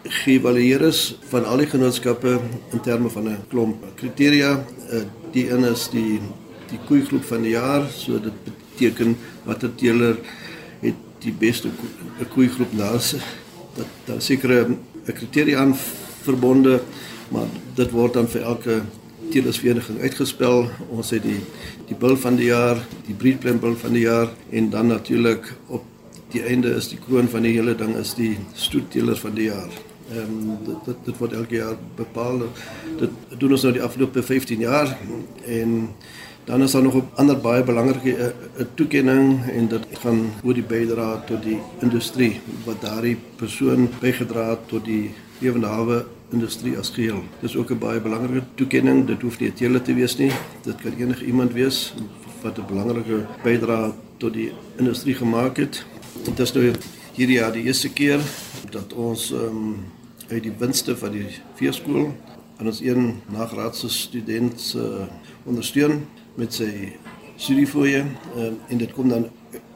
geëvalueer 0.02 0.82
is 0.82 1.18
van 1.30 1.44
al 1.44 1.56
die 1.56 1.70
genootskappe 1.70 2.40
in 2.72 2.80
terme 2.80 3.08
van 3.10 3.28
'n 3.28 3.44
klomp 3.48 3.76
kriteria. 3.94 4.64
Uh, 4.90 5.02
die 5.30 5.50
een 5.50 5.64
is 5.64 5.88
die 5.88 6.20
die 6.68 6.80
koeigroep 6.86 7.24
van 7.24 7.42
die 7.42 7.54
jaar, 7.54 7.86
so 7.90 8.20
dit 8.20 8.34
beteken 8.44 9.16
watter 9.44 9.74
teeler 9.74 10.16
het 10.80 10.98
die 11.18 11.34
beste 11.38 11.68
koeigroep 12.34 12.72
naas 12.72 13.14
dat 13.76 13.86
daar 14.06 14.22
sekere 14.22 14.66
kriteria 15.04 15.58
aan 15.60 15.74
verbonde 16.24 16.80
maar 17.28 17.48
dit 17.74 17.90
word 17.90 18.14
dan 18.18 18.28
vir 18.28 18.42
elke 18.42 18.82
teelersvereniging 19.32 20.00
uitgespel. 20.04 20.68
Ons 20.92 21.10
het 21.14 21.24
die 21.24 21.40
die 21.88 21.96
bil 22.00 22.16
van 22.16 22.36
die 22.40 22.48
jaar, 22.48 22.78
die 23.04 23.16
breedplan 23.16 23.58
bil 23.60 23.74
van 23.76 23.92
die 23.96 24.04
jaar 24.06 24.30
en 24.50 24.70
dan 24.72 24.92
natuurlik 24.92 25.50
op 25.68 25.84
die 26.32 26.42
einde 26.42 26.72
is 26.78 26.88
die 26.88 26.98
kroon 26.98 27.28
van 27.28 27.44
die 27.44 27.52
hele 27.54 27.74
ding 27.78 27.92
is 28.00 28.14
die 28.18 28.38
stoetteelers 28.54 29.20
van 29.20 29.34
die 29.36 29.50
jaar. 29.50 29.70
Ehm 30.12 30.32
um, 30.36 30.56
dit, 30.66 30.80
dit 30.86 31.04
dit 31.08 31.20
word 31.20 31.32
elke 31.32 31.58
jaar 31.60 31.76
bepaal. 31.96 32.46
Dit 33.00 33.38
doen 33.38 33.56
ons 33.56 33.66
nou 33.66 33.72
die 33.76 33.84
afgelope 33.84 34.22
15 34.22 34.64
jaar 34.64 34.96
en 35.46 35.76
dan 36.44 36.62
is 36.62 36.72
daar 36.72 36.82
nog 36.82 36.94
'n 36.94 37.08
ander 37.14 37.40
baie 37.40 37.62
belangrike 37.62 38.16
uh, 38.16 38.64
toekenning 38.74 39.50
en 39.50 39.68
dit 39.68 39.86
gaan 39.92 40.32
oor 40.42 40.54
die 40.54 40.62
bydrae 40.62 41.24
tot 41.26 41.42
die 41.42 41.58
industrie 41.80 42.40
wat 42.64 42.80
daardie 42.80 43.16
persoon 43.36 43.88
bygedra 44.00 44.50
het 44.50 44.68
tot 44.68 44.84
die 44.84 45.10
lewende 45.38 45.66
hawe 45.66 46.04
industrie 46.30 46.78
as 46.78 46.90
geheel. 46.90 47.22
Dis 47.40 47.56
ook 47.56 47.70
'n 47.70 47.78
baie 47.78 48.00
belangrike 48.00 48.42
toekenning. 48.54 49.06
Dit 49.06 49.22
hoef 49.22 49.40
nie 49.40 49.48
'n 49.48 49.54
teele 49.54 49.82
te 49.82 49.94
wees 49.94 50.16
nie. 50.16 50.30
Dit 50.62 50.76
kan 50.82 50.92
enige 50.98 51.24
iemand 51.24 51.52
wees 51.52 51.94
wat 52.42 52.58
'n 52.58 52.66
belangrike 52.66 53.26
bydrae 53.42 53.92
tot 54.16 54.32
die 54.32 54.52
industrie 54.76 55.14
gemaak 55.14 55.56
het. 55.56 55.84
Dit 56.24 56.38
is 56.38 56.52
nou 56.52 56.72
hierdie 57.12 57.36
jaar 57.36 57.52
die 57.52 57.64
eerste 57.64 57.92
keer 57.92 58.20
dat 58.70 58.92
ons 58.92 59.30
um, 59.30 59.76
uit 60.28 60.42
die 60.42 60.52
winste 60.58 60.96
van 60.96 61.12
die 61.12 61.26
veeskool 61.54 62.14
aan 62.56 62.66
ons 62.66 62.80
een 62.80 63.20
nagraadse 63.30 63.88
student 63.88 64.74
uh, 64.76 64.82
ondersteun 65.44 66.06
met 66.34 66.54
sy 66.54 66.92
studiefooie 67.36 68.04
uh, 68.36 68.52
en 68.68 68.78
dit 68.78 68.92
kom 68.92 69.08
dan 69.08 69.28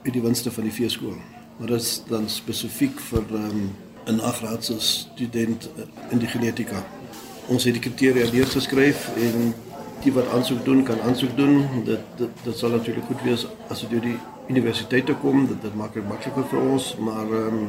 uit 0.04 0.12
die 0.12 0.22
winste 0.22 0.50
van 0.50 0.64
die 0.64 0.72
veeskool. 0.72 1.16
Maar 1.58 1.74
dit 1.74 1.80
is 1.80 2.02
dan 2.08 2.28
spesifiek 2.28 3.00
vir 3.10 3.24
ehm 3.34 3.44
um, 3.50 3.68
'n 4.08 4.16
nagraadse 4.16 4.80
student 4.80 5.68
in 6.10 6.18
die 6.18 6.28
genetika. 6.28 6.84
Ons 7.46 7.64
het 7.64 7.72
die 7.72 7.82
kriteria 7.82 8.30
neergeskryf 8.32 9.08
en 9.16 9.54
die 10.02 10.12
wat 10.12 10.30
aansoek 10.32 10.64
doen 10.64 10.82
kan 10.82 11.00
aansoek 11.00 11.36
doen. 11.36 11.66
Dit 11.84 12.00
dit, 12.16 12.30
dit 12.44 12.56
sal 12.58 12.70
natuurlik 12.70 13.04
goed 13.04 13.22
wees 13.22 13.46
as 13.68 13.80
dit 13.80 13.90
deur 13.90 14.00
die 14.00 14.16
universiteite 14.48 15.14
kom. 15.14 15.46
Dit 15.46 15.62
dit 15.62 15.74
maak 15.74 15.94
dit 15.94 16.08
makliker 16.08 16.46
vir 16.50 16.60
ons, 16.60 16.96
maar 16.98 17.26
ehm 17.26 17.60
um, 17.60 17.68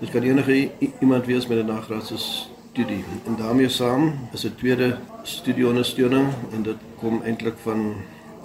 dit 0.00 0.10
kan 0.10 0.22
enige 0.22 0.70
iemand 1.00 1.26
wees 1.26 1.46
met 1.46 1.58
'n 1.58 1.66
nagraadse 1.66 2.18
studie. 2.18 3.04
En 3.26 3.36
daarmee 3.36 3.68
saam 3.68 4.12
is 4.32 4.44
'n 4.44 4.54
tweede 4.54 4.98
studieondersteuning 5.22 6.28
en 6.52 6.62
dit 6.62 6.76
kom 7.00 7.22
eintlik 7.22 7.56
van 7.62 7.94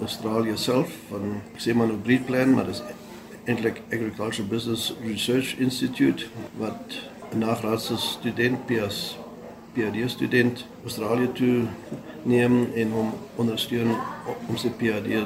Australië 0.00 0.56
self 0.56 0.90
van 1.08 1.40
ek 1.54 1.60
sê 1.62 1.74
maar 1.74 1.90
nou 1.90 1.98
breed 1.98 2.26
plan, 2.26 2.54
maar 2.54 2.70
dit 2.70 2.74
is 2.74 2.82
eintlik 3.44 3.82
Agricultural 3.92 4.48
Business 4.48 4.94
Research 5.04 5.58
Institute 5.58 6.26
wat 6.58 6.96
'n 7.32 7.38
nagraadse 7.38 7.96
student 7.96 8.66
PS 8.66 9.16
PhD 9.74 10.10
student 10.10 10.64
Australië 10.84 11.28
toe 11.32 11.66
neem 12.22 12.72
en 12.74 12.90
hom 12.90 13.12
ondersteun 13.36 13.90
om 14.48 14.56
sy 14.56 14.70
PhD 14.78 15.24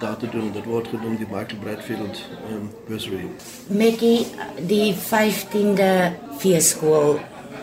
daar 0.00 0.16
te 0.16 0.28
doen. 0.28 0.52
Dit 0.52 0.64
word 0.64 0.88
genoem 0.88 1.16
die 1.20 1.28
Michael 1.30 1.60
Bradfield 1.62 2.20
um, 2.50 2.70
Bursary. 2.88 3.28
Mickey, 3.68 4.26
die 4.66 4.94
15de 4.94 5.90
feeskool 6.42 7.18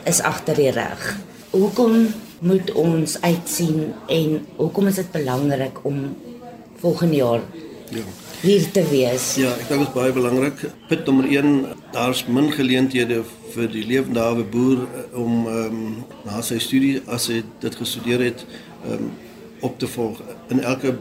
is 0.09 0.21
agter 0.21 0.55
die 0.55 0.71
rug. 0.71 1.17
Hoekom 1.51 2.07
moet 2.43 2.71
ons 2.75 3.17
uitsien 3.21 3.93
en 4.11 4.39
hoekom 4.55 4.87
is 4.87 4.99
dit 4.99 5.11
belangrik 5.11 5.83
om 5.87 5.99
volgende 6.83 7.23
jaar 7.23 7.41
ja 7.95 8.05
hier 8.43 8.71
te 8.75 8.81
wees. 8.89 9.37
Ja, 9.39 9.53
ek 9.55 9.69
dink 9.69 9.85
dit 9.85 9.87
is 9.87 9.95
baie 9.95 10.11
belangrik. 10.11 10.65
Punt 10.89 11.05
nommer 11.07 11.29
1, 11.31 11.53
daar's 11.95 12.25
min 12.27 12.49
geleenthede 12.51 13.21
vir 13.53 13.69
die 13.71 13.85
lewende 13.87 14.19
hawe 14.19 14.43
boer 14.43 14.81
eh, 14.83 15.03
om 15.19 15.45
ehm 15.47 15.77
um, 15.77 16.01
na 16.25 16.41
sy 16.43 16.57
studie 16.59 16.97
as 17.07 17.29
hy 17.31 17.39
dit 17.63 17.77
gestudeer 17.79 18.25
het, 18.27 18.43
ehm 18.83 18.97
um, 18.97 19.13
op 19.63 19.77
te 19.79 19.87
volg. 19.87 20.17
In 20.51 20.59
elke 20.59 20.91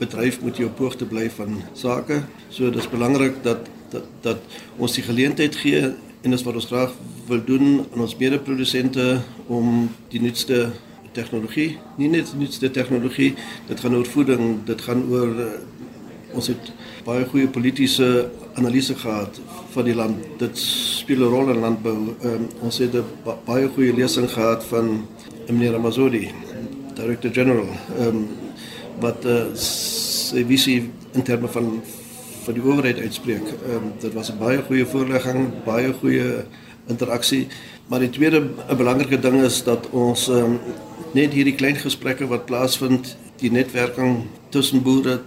bedryf 0.00 0.38
moet 0.40 0.56
jy 0.56 0.70
op 0.70 0.78
hoogte 0.80 1.04
bly 1.04 1.26
van 1.34 1.58
sake. 1.76 2.22
So 2.48 2.72
dis 2.72 2.88
belangrik 2.88 3.42
dat 3.44 3.68
dat 3.92 4.08
dat 4.24 4.56
ons 4.80 4.96
die 4.96 5.04
geleentheid 5.04 5.60
gee 5.60 5.82
en 6.24 6.32
dis 6.32 6.46
wat 6.48 6.56
ons 6.56 6.70
graag 6.72 6.96
wil 7.28 7.44
doen 7.44 7.84
aan 7.92 8.06
ons 8.06 8.16
mede-produsente 8.16 9.18
om 9.52 9.90
die 10.14 10.22
nuutste 10.24 10.70
tegnologie, 11.16 11.70
nie 11.96 12.10
net 12.12 12.34
nuutste 12.36 12.70
tegnologie, 12.70 13.32
dit 13.70 13.80
gaan 13.80 13.96
oor 13.98 14.08
voeding, 14.12 14.60
dit 14.68 14.84
gaan 14.86 15.06
oor 15.10 15.32
ons 16.36 16.50
het 16.52 16.72
baie 17.06 17.24
goeie 17.30 17.48
politieke 17.48 18.06
analise 18.58 18.96
gehad 18.98 19.38
van 19.74 19.86
die 19.86 19.94
land. 19.96 20.24
Dit 20.40 20.58
speel 20.58 21.22
'n 21.24 21.32
rol 21.32 21.50
in 21.50 21.60
landbou. 21.60 21.96
Um, 22.24 22.48
ons 22.60 22.78
het 22.78 22.94
'n 22.94 23.04
ba 23.24 23.36
baie 23.44 23.68
goeie 23.68 23.94
lesing 23.94 24.30
gehad 24.30 24.64
van 24.64 25.06
meneer 25.48 25.74
Amazodi, 25.74 26.30
Director 26.94 27.30
General, 27.32 27.68
um, 28.00 28.28
wat 29.00 29.24
uh, 29.24 29.54
sy 29.54 30.44
visie 30.44 30.90
in 31.12 31.22
terme 31.22 31.48
van 31.48 31.82
van 32.44 32.54
die 32.54 32.62
owerheid 32.62 32.98
uitspreek. 32.98 33.46
Um, 33.68 33.92
dit 34.00 34.12
was 34.12 34.30
'n 34.30 34.38
baie 34.38 34.62
goeie 34.62 34.86
voorlegging, 34.86 35.64
baie 35.64 35.92
goeie 35.92 36.44
interaksie. 36.86 37.46
Maar 37.86 38.00
die 38.00 38.10
tweede 38.10 38.40
'n 38.40 38.76
belangrike 38.76 39.18
ding 39.18 39.42
is 39.42 39.62
dat 39.62 39.90
ons 39.90 40.28
um, 40.28 40.58
net 41.12 41.32
hierdie 41.32 41.54
klein 41.54 41.76
gesprekke 41.76 42.26
wat 42.26 42.46
plaasvind, 42.46 43.16
die 43.40 43.50
netwerking 43.50 44.26
tussen 44.50 44.82
boere, 44.82 45.20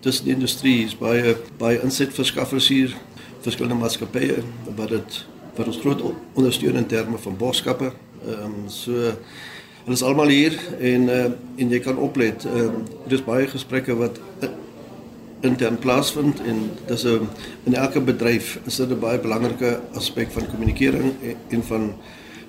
tussen 0.00 0.26
industrie, 0.26 0.84
is 0.84 0.96
baie 0.98 1.36
baie 1.58 1.80
insetverskaffers 1.82 2.68
hier, 2.68 2.94
verskillende 3.42 3.78
maatskappye 3.80 4.42
wat 4.76 4.88
dit 4.88 5.20
wat 5.56 5.66
ons 5.66 5.80
groot 5.82 6.02
ondersteun 6.34 6.76
in 6.78 6.86
terme 6.86 7.18
van 7.18 7.36
boskappe. 7.36 7.92
Ehm 8.26 8.68
so 8.68 9.12
is 9.88 10.02
almal 10.02 10.28
hier 10.28 10.54
en 10.78 11.08
uh, 11.08 11.24
en 11.56 11.70
jy 11.70 11.80
kan 11.80 11.98
oplet. 11.98 12.44
Ehm 12.44 12.58
um, 12.58 12.82
dis 13.08 13.24
baie 13.24 13.46
gesprekke 13.46 13.96
wat 13.96 14.20
intern 15.40 15.78
plaasvind 15.78 16.40
en 16.40 16.70
'n 16.86 17.28
in 17.64 17.74
elke 17.74 18.00
bedryf 18.00 18.58
is 18.64 18.76
dit 18.76 18.90
'n 18.90 18.98
baie 18.98 19.18
belangrike 19.18 19.80
aspek 19.94 20.30
van 20.30 20.46
kommunikering 20.46 21.12
en, 21.22 21.36
en 21.48 21.62
van 21.62 21.94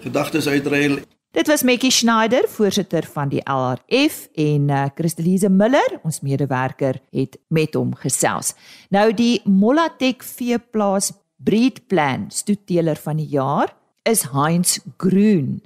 gedagtes 0.02 0.48
uitruil. 0.48 1.00
Dit 1.30 1.46
was 1.48 1.62
Metjie 1.62 1.92
Schneider, 1.94 2.48
voorsitter 2.50 3.06
van 3.06 3.30
die 3.30 3.42
LRF 3.46 4.24
en 4.34 4.70
uh, 4.74 4.86
Christelise 4.98 5.50
Miller, 5.50 6.00
ons 6.02 6.24
medewerker, 6.26 6.98
het 7.14 7.36
met 7.54 7.76
hom 7.78 7.92
gesels. 8.02 8.56
Nou 8.90 9.12
die 9.14 9.38
Molatek 9.46 10.26
veeplaas 10.26 11.12
breedplan 11.38 12.32
stoeteler 12.34 12.98
van 12.98 13.22
die 13.22 13.28
jaar 13.30 13.76
is 14.10 14.24
Heinz 14.34 14.80
Groen. 14.98 15.60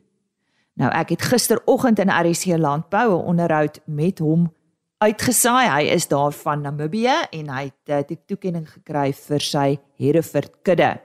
Nou 0.76 0.90
ek 0.92 1.14
het 1.16 1.24
gisteroggend 1.32 2.02
in 2.04 2.12
RC 2.12 2.58
Landbou 2.60 3.16
'n 3.16 3.28
onderhoud 3.32 3.80
met 3.86 4.20
hom 4.20 4.52
uitgesaai. 5.00 5.70
Hy 5.70 5.84
is 5.96 6.08
daar 6.08 6.32
van 6.32 6.62
Namibië 6.62 7.16
en 7.32 7.50
hy 7.50 7.64
het 7.64 7.88
uh, 7.88 8.02
die 8.08 8.20
toekenning 8.26 8.68
gekry 8.68 9.14
vir 9.14 9.40
sy 9.40 9.80
Hereford 9.96 10.52
kudde. 10.62 11.00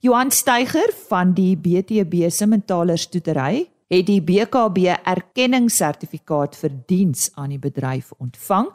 Johan 0.00 0.30
Steiger 0.30 0.90
van 1.08 1.32
die 1.32 1.56
BTB 1.56 2.28
Simmentaler 2.28 2.98
stoetery 2.98 3.70
het 3.92 4.06
die 4.08 4.20
BKB 4.22 4.94
erkenningssertifikaat 5.04 6.56
vir 6.56 6.72
diens 6.88 7.28
aan 7.34 7.52
die 7.54 7.60
bedryf 7.60 8.12
ontvang 8.18 8.70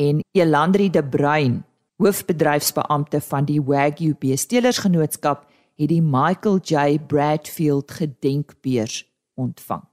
en 0.00 0.22
Elandri 0.32 0.90
de 0.90 1.04
Bruin, 1.04 1.60
hoofbedryfsbeampte 2.00 3.20
van 3.20 3.44
die 3.44 3.60
Wagyu 3.60 4.14
Beestelersgenootskap, 4.18 5.44
het 5.76 5.88
die 5.88 6.02
Michael 6.02 6.60
J 6.64 6.98
Bradfield 7.06 7.90
gedenkbeurs 7.90 9.04
ontvang. 9.34 9.84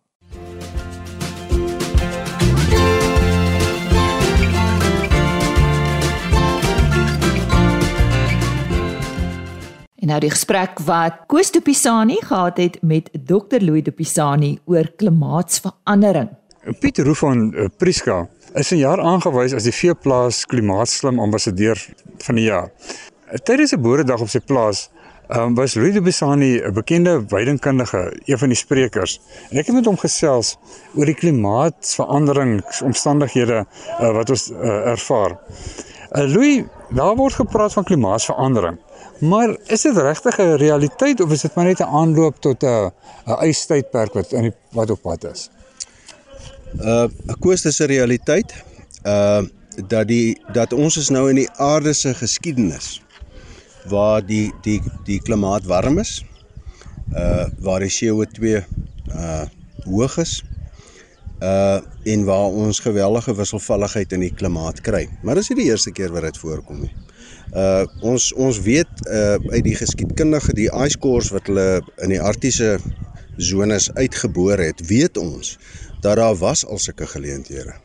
En 10.07 10.13
nou 10.13 10.21
die 10.23 10.31
gesprek 10.31 10.77
wat 10.87 11.25
Koos 11.27 11.49
de 11.51 11.59
Pisani 11.59 12.15
gehad 12.23 12.55
het 12.61 12.77
met 12.79 13.09
Dr 13.11 13.59
Louis 13.59 13.83
de 13.83 13.91
Pisani 13.91 14.55
oor 14.63 14.87
klimaatsverandering. 14.95 16.29
Piet 16.79 17.03
Roo 17.03 17.13
van 17.13 17.51
uh, 17.51 17.67
Priska 17.77 18.29
is 18.53 18.71
'n 18.71 18.77
jaar 18.79 19.01
aangewys 19.01 19.53
as 19.53 19.63
die 19.63 19.75
veeplaas 19.75 20.45
klimaatslim 20.45 21.19
ambassadeur 21.19 21.89
van 22.23 22.35
die 22.35 22.43
jaar. 22.47 22.71
Tydens 23.43 23.75
'n 23.75 23.81
boeredag 23.81 24.21
op 24.21 24.29
sy 24.29 24.39
plaas 24.39 24.89
um, 25.35 25.55
was 25.55 25.75
Louis 25.75 25.93
de 25.93 26.01
Pisani 26.01 26.61
'n 26.63 26.73
bekende 26.73 27.25
weidingkundige, 27.27 28.21
een 28.25 28.37
van 28.37 28.47
die 28.47 28.57
sprekers. 28.57 29.19
En 29.51 29.57
ek 29.57 29.65
het 29.65 29.75
met 29.75 29.85
hom 29.85 29.97
gesels 29.97 30.57
oor 30.95 31.05
die 31.05 31.15
klimaatsveranderingsomstandighede 31.15 33.65
uh, 33.99 34.11
wat 34.11 34.29
ons 34.29 34.51
uh, 34.51 34.87
ervaar. 34.87 35.37
Uh, 36.11 36.33
Louis, 36.33 36.63
daar 36.89 37.15
word 37.15 37.33
gepraat 37.33 37.73
van 37.73 37.83
klimaatsverandering. 37.83 38.77
Maar 39.19 39.57
is 39.65 39.81
dit 39.81 39.97
regtig 39.97 40.37
'n 40.37 40.55
realiteit 40.55 41.21
of 41.21 41.31
is 41.31 41.41
dit 41.41 41.55
maar 41.55 41.65
net 41.65 41.79
'n 41.79 41.83
aanloop 41.83 42.35
tot 42.39 42.63
'n 42.63 42.91
'n 43.25 43.45
ystydperk 43.47 44.13
wat 44.13 44.31
in 44.31 44.41
die 44.41 44.53
wat 44.71 44.89
op 44.89 45.01
pad 45.01 45.23
is? 45.23 45.49
Uh 46.79 47.07
'n 47.25 47.39
koers 47.39 47.65
is 47.65 47.79
'n 47.79 47.83
realiteit. 47.85 48.53
Uh 49.03 49.41
dat 49.87 50.07
die 50.07 50.41
dat 50.53 50.73
ons 50.73 50.97
is 50.97 51.09
nou 51.09 51.29
in 51.29 51.35
die 51.35 51.51
aarde 51.51 51.93
se 51.93 52.13
geskiedenis 52.13 53.01
waar 53.85 54.25
die 54.25 54.53
die 54.61 54.81
die 55.03 55.21
klimaat 55.21 55.65
warm 55.65 55.99
is. 55.99 56.25
Uh 57.13 57.45
waar 57.59 57.79
die 57.79 57.93
CO2 57.97 58.63
uh 59.07 59.45
hoog 59.85 60.17
is. 60.17 60.43
Uh 61.39 61.79
en 62.03 62.23
waar 62.25 62.49
ons 62.49 62.79
geweldige 62.79 63.35
wisselvalligheid 63.35 64.11
in 64.11 64.19
die 64.19 64.33
klimaat 64.33 64.81
kry. 64.81 65.09
Maar 65.21 65.35
dis 65.35 65.49
nie 65.49 65.57
die 65.57 65.69
eerste 65.69 65.91
keer 65.91 66.11
wat 66.11 66.21
dit 66.21 66.37
voorkom 66.37 66.79
nie. 66.79 66.93
Uh 67.55 67.85
ons 68.03 68.33
ons 68.33 68.59
weet 68.59 68.89
uh 69.07 69.37
uit 69.53 69.63
die 69.63 69.75
geskiedkundige 69.75 70.53
die 70.53 70.67
ice 70.67 70.99
cores 70.99 71.29
wat 71.31 71.47
hulle 71.47 71.81
in 72.03 72.11
die 72.11 72.21
arktiese 72.21 72.77
zones 73.37 73.87
uitgeboor 73.93 74.59
het, 74.59 74.81
weet 74.87 75.17
ons 75.17 75.57
dat 76.01 76.17
daar 76.17 76.35
was 76.35 76.65
al 76.65 76.77
sulke 76.77 77.07
geleenthede. 77.07 77.75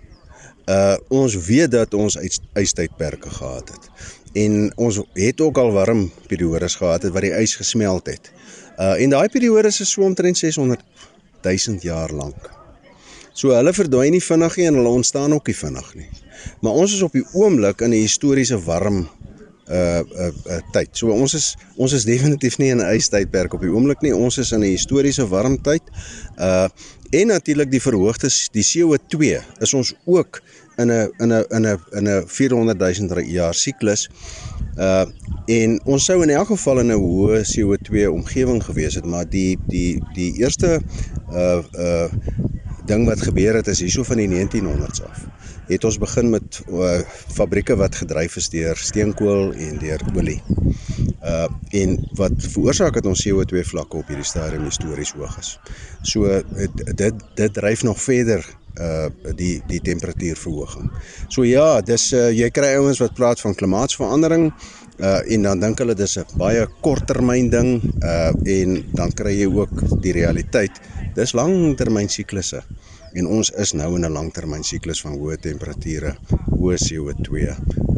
Uh 0.67 0.97
ons 1.09 1.37
weet 1.47 1.71
dat 1.71 1.95
ons 1.95 2.19
ystydperke 2.55 3.31
gehad 3.31 3.71
het. 3.71 3.91
En 4.33 4.73
ons 4.77 5.01
het 5.15 5.41
ook 5.41 5.59
al 5.59 5.73
warm 5.73 6.11
periodes 6.27 6.75
gehad 6.75 7.03
het 7.03 7.13
wat 7.13 7.23
die 7.23 7.35
ys 7.35 7.55
gesmelt 7.55 8.07
het. 8.07 8.33
Uh 8.79 8.99
en 8.99 9.15
daai 9.15 9.29
periodes 9.29 9.81
is 9.81 9.91
so 9.91 10.03
omtrent 10.03 10.39
600 10.39 10.83
000 11.43 11.79
jaar 11.81 12.11
lank. 12.11 12.51
So 13.33 13.55
hulle 13.55 13.73
verdwyn 13.73 14.13
nie 14.13 14.23
vinnig 14.23 14.57
nie 14.57 14.67
en 14.69 14.75
hulle 14.81 14.99
ontstaan 15.01 15.33
ook 15.33 15.47
nie 15.47 15.57
vinnig 15.57 15.95
nie. 15.95 16.09
Maar 16.61 16.73
ons 16.73 16.95
is 16.95 17.03
op 17.03 17.13
die 17.13 17.27
oomblik 17.33 17.81
in 17.81 17.91
'n 17.91 18.05
historiese 18.05 18.59
warm 18.65 19.09
uh 19.73 20.03
uh, 20.25 20.33
uh 20.53 20.61
tyd. 20.73 20.91
So 20.93 21.13
ons 21.15 21.35
is 21.35 21.53
ons 21.77 21.93
is 21.97 22.05
definitief 22.05 22.59
nie 22.61 22.71
in 22.75 22.81
'n 22.81 22.95
ystydperk 22.97 23.55
op 23.55 23.63
die 23.65 23.73
oomblik 23.73 24.03
nie. 24.03 24.15
Ons 24.15 24.39
is 24.39 24.53
in 24.53 24.61
'n 24.61 24.75
historiese 24.75 25.29
warm 25.29 25.57
tyd. 25.63 25.83
Uh 26.39 26.69
en 27.13 27.27
natuurlik 27.27 27.71
die 27.71 27.81
verhoogdes 27.81 28.49
die 28.53 28.65
CO2 28.65 29.41
is 29.61 29.75
ons 29.75 29.95
ook 30.05 30.41
in 30.79 30.91
'n 30.91 31.11
in 31.19 31.33
'n 31.33 31.45
in 31.51 31.67
'n 31.67 31.79
in 31.93 32.09
'n 32.09 32.25
400 32.27 32.79
000 32.79 33.21
jaar 33.21 33.55
siklus. 33.55 34.09
Uh 34.77 35.07
en 35.47 35.81
ons 35.85 36.05
sou 36.05 36.23
in 36.23 36.31
elk 36.31 36.47
geval 36.47 36.79
in 36.81 36.93
'n 36.93 37.01
hoë 37.01 37.43
CO2 37.45 38.09
omgewing 38.11 38.65
gewees 38.65 38.95
het, 38.95 39.05
maar 39.07 39.29
die 39.29 39.59
die 39.69 40.03
die 40.15 40.33
eerste 40.39 40.81
uh 41.33 41.63
uh 41.75 42.09
ding 42.87 43.07
wat 43.07 43.23
gebeur 43.23 43.55
het 43.55 43.67
is 43.67 43.81
hierso 43.81 44.03
van 44.03 44.17
die 44.17 44.29
1900s 44.29 45.05
af 45.07 45.27
het 45.73 45.85
ons 45.85 45.99
begin 45.99 46.31
met 46.31 46.61
uh, 46.69 47.01
fabrieke 47.33 47.77
wat 47.79 47.97
gedryf 48.03 48.37
is 48.41 48.49
deur 48.53 48.77
steenkool 48.77 49.53
en 49.53 49.79
deur 49.83 50.03
olie. 50.15 50.41
Uh 51.23 51.47
en 51.73 51.95
wat 52.19 52.35
veroorsaak 52.37 52.99
dat 52.99 53.07
ons 53.07 53.23
CO2 53.25 53.63
vlakke 53.65 53.97
op 53.97 54.09
hierdie 54.11 54.27
stadium 54.27 54.67
histories 54.67 55.15
hoog 55.17 55.39
is. 55.39 55.55
So 56.03 56.27
het, 56.29 56.83
dit 56.99 57.23
dit 57.39 57.55
dryf 57.55 57.85
nog 57.87 58.01
verder 58.03 58.45
uh 58.81 59.09
die 59.39 59.63
die 59.71 59.81
temperatuurverhoging. 59.81 60.91
So 61.29 61.47
ja, 61.47 61.81
dis 61.81 62.11
uh, 62.13 62.31
jy 62.35 62.51
kry 62.51 62.75
ouens 62.81 63.01
wat 63.05 63.15
praat 63.15 63.41
van 63.41 63.55
klimaatsverandering 63.55 64.51
uh 64.99 65.21
en 65.35 65.47
dan 65.49 65.63
dink 65.63 65.81
hulle 65.81 65.95
dis 65.95 66.19
'n 66.19 66.27
baie 66.37 66.67
korttermyn 66.81 67.51
ding 67.51 67.71
uh 68.03 68.33
en 68.59 68.83
dan 68.93 69.13
kry 69.13 69.39
jy 69.39 69.49
ook 69.49 70.03
die 70.03 70.13
realiteit. 70.13 70.83
Dis 71.17 71.35
langtermyn 71.37 72.09
siklusse 72.09 72.63
en 73.13 73.27
ons 73.29 73.51
is 73.61 73.73
nou 73.77 73.91
in 73.97 74.07
'n 74.07 74.13
langtermyn 74.13 74.65
siklus 74.65 75.03
van 75.05 75.19
hoë 75.21 75.37
temperature, 75.41 76.15
hoë 76.61 76.77
CO2 76.85 77.53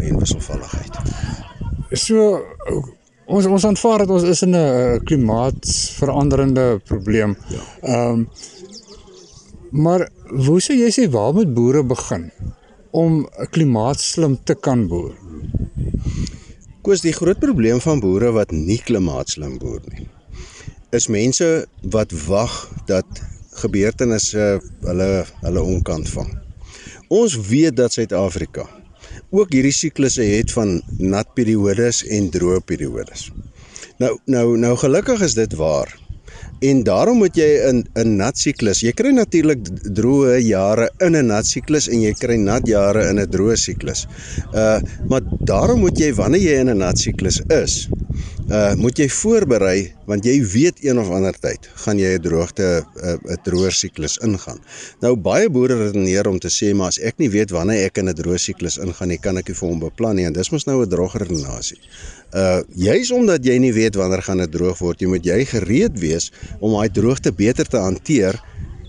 en 0.08 0.18
wisselvalligheid. 0.18 0.94
So 1.92 2.42
ons 3.26 3.46
ons 3.46 3.64
aanvaar 3.64 3.98
dat 3.98 4.10
ons 4.10 4.22
is 4.22 4.42
in 4.42 4.56
'n 4.56 5.00
klimaatsveranderende 5.04 6.80
probleem. 6.84 7.36
Ja. 7.48 7.62
Ehm 7.82 8.12
um, 8.12 8.28
maar 9.70 10.08
hoe 10.46 10.60
sou 10.60 10.76
jy 10.76 10.90
sê 10.90 11.10
waar 11.10 11.34
moet 11.34 11.54
boere 11.54 11.82
begin 11.82 12.30
om 12.90 13.28
klimaatslim 13.50 14.38
te 14.44 14.54
kan 14.54 14.86
boer? 14.86 15.14
Koos 16.82 17.00
die 17.00 17.12
groot 17.12 17.38
probleem 17.38 17.80
van 17.80 18.00
boere 18.00 18.30
wat 18.32 18.50
nie 18.52 18.78
klimaatslim 18.78 19.58
boer 19.58 19.80
nie 19.90 20.06
is 20.94 21.08
mense 21.10 21.48
wat 21.94 22.12
wag 22.26 22.54
dat 22.86 23.22
gebeurtenisse 23.60 24.46
hulle 24.86 25.10
hulle 25.42 25.62
onkant 25.62 26.08
vang. 26.08 26.30
Ons 27.08 27.36
weet 27.50 27.76
dat 27.76 27.92
Suid-Afrika 27.92 28.66
ook 29.30 29.52
hierdie 29.54 29.74
siklusse 29.74 30.22
het 30.22 30.52
van 30.54 30.80
nat 30.98 31.34
periodes 31.34 32.02
en 32.06 32.30
droë 32.30 32.62
periodes. 32.66 33.28
Nou 34.02 34.16
nou 34.26 34.46
nou 34.58 34.74
gelukkig 34.78 35.22
is 35.22 35.36
dit 35.38 35.54
waar 35.58 35.92
En 36.64 36.82
daarom 36.82 37.18
moet 37.18 37.36
jy 37.36 37.48
in 37.68 37.84
'n 37.94 38.16
nat 38.16 38.38
siklus. 38.38 38.80
Jy 38.80 38.92
kry 38.92 39.10
natuurlik 39.10 39.60
droë 39.98 40.38
jare 40.40 40.90
in 40.98 41.16
'n 41.16 41.26
nat 41.26 41.46
siklus 41.46 41.88
en 41.88 42.00
jy 42.00 42.12
kry 42.12 42.36
nat 42.36 42.66
jare 42.66 43.08
in 43.10 43.20
'n 43.20 43.30
droë 43.30 43.56
siklus. 43.56 44.06
Uh 44.54 44.80
maar 45.08 45.22
daarom 45.40 45.80
moet 45.80 45.98
jy 45.98 46.14
wanneer 46.14 46.40
jy 46.40 46.56
in 46.60 46.70
'n 46.70 46.78
nat 46.78 46.98
siklus 46.98 47.40
is, 47.48 47.88
uh 48.52 48.74
moet 48.76 48.98
jy 49.00 49.06
voorberei 49.08 49.94
want 50.04 50.26
jy 50.28 50.34
weet 50.52 50.82
een 50.84 50.98
of 51.00 51.08
ander 51.08 51.32
tyd 51.40 51.64
gaan 51.80 51.96
jy 51.98 52.10
'n 52.18 52.22
droogte 52.22 52.84
'n 52.84 53.18
uh, 53.24 53.36
droër 53.44 53.72
siklus 53.72 54.18
ingaan. 54.18 54.60
Nou 55.00 55.16
baie 55.16 55.48
boere 55.48 55.76
redeneer 55.76 56.28
om 56.28 56.38
te 56.38 56.48
sê 56.52 56.74
maar 56.74 56.92
as 56.92 56.98
ek 56.98 57.16
nie 57.18 57.30
weet 57.30 57.50
wanneer 57.50 57.86
ek 57.86 57.98
in 57.98 58.08
'n 58.08 58.14
droë 58.14 58.38
siklus 58.38 58.76
ingaan 58.76 59.08
nie, 59.08 59.18
kan 59.18 59.38
ek 59.38 59.48
nie 59.48 59.54
vir 59.54 59.68
hom 59.68 59.80
beplan 59.80 60.16
nie 60.16 60.26
en 60.26 60.32
dis 60.32 60.50
mos 60.50 60.66
nou 60.66 60.82
'n 60.82 60.88
droogredenasie. 60.88 61.80
Uh 62.34 62.60
juis 62.76 63.10
omdat 63.10 63.44
jy 63.44 63.58
nie 63.58 63.72
weet 63.72 63.94
wanneer 63.96 64.22
gaan 64.22 64.38
dit 64.38 64.52
droog 64.52 64.78
word, 64.78 65.00
jy 65.00 65.08
moet 65.08 65.24
jy 65.24 65.44
gereed 65.44 65.98
wees 65.98 66.30
om 66.60 66.72
daai 66.72 66.88
droogte 66.92 67.32
beter 67.32 67.64
te 67.64 67.78
hanteer. 67.78 68.36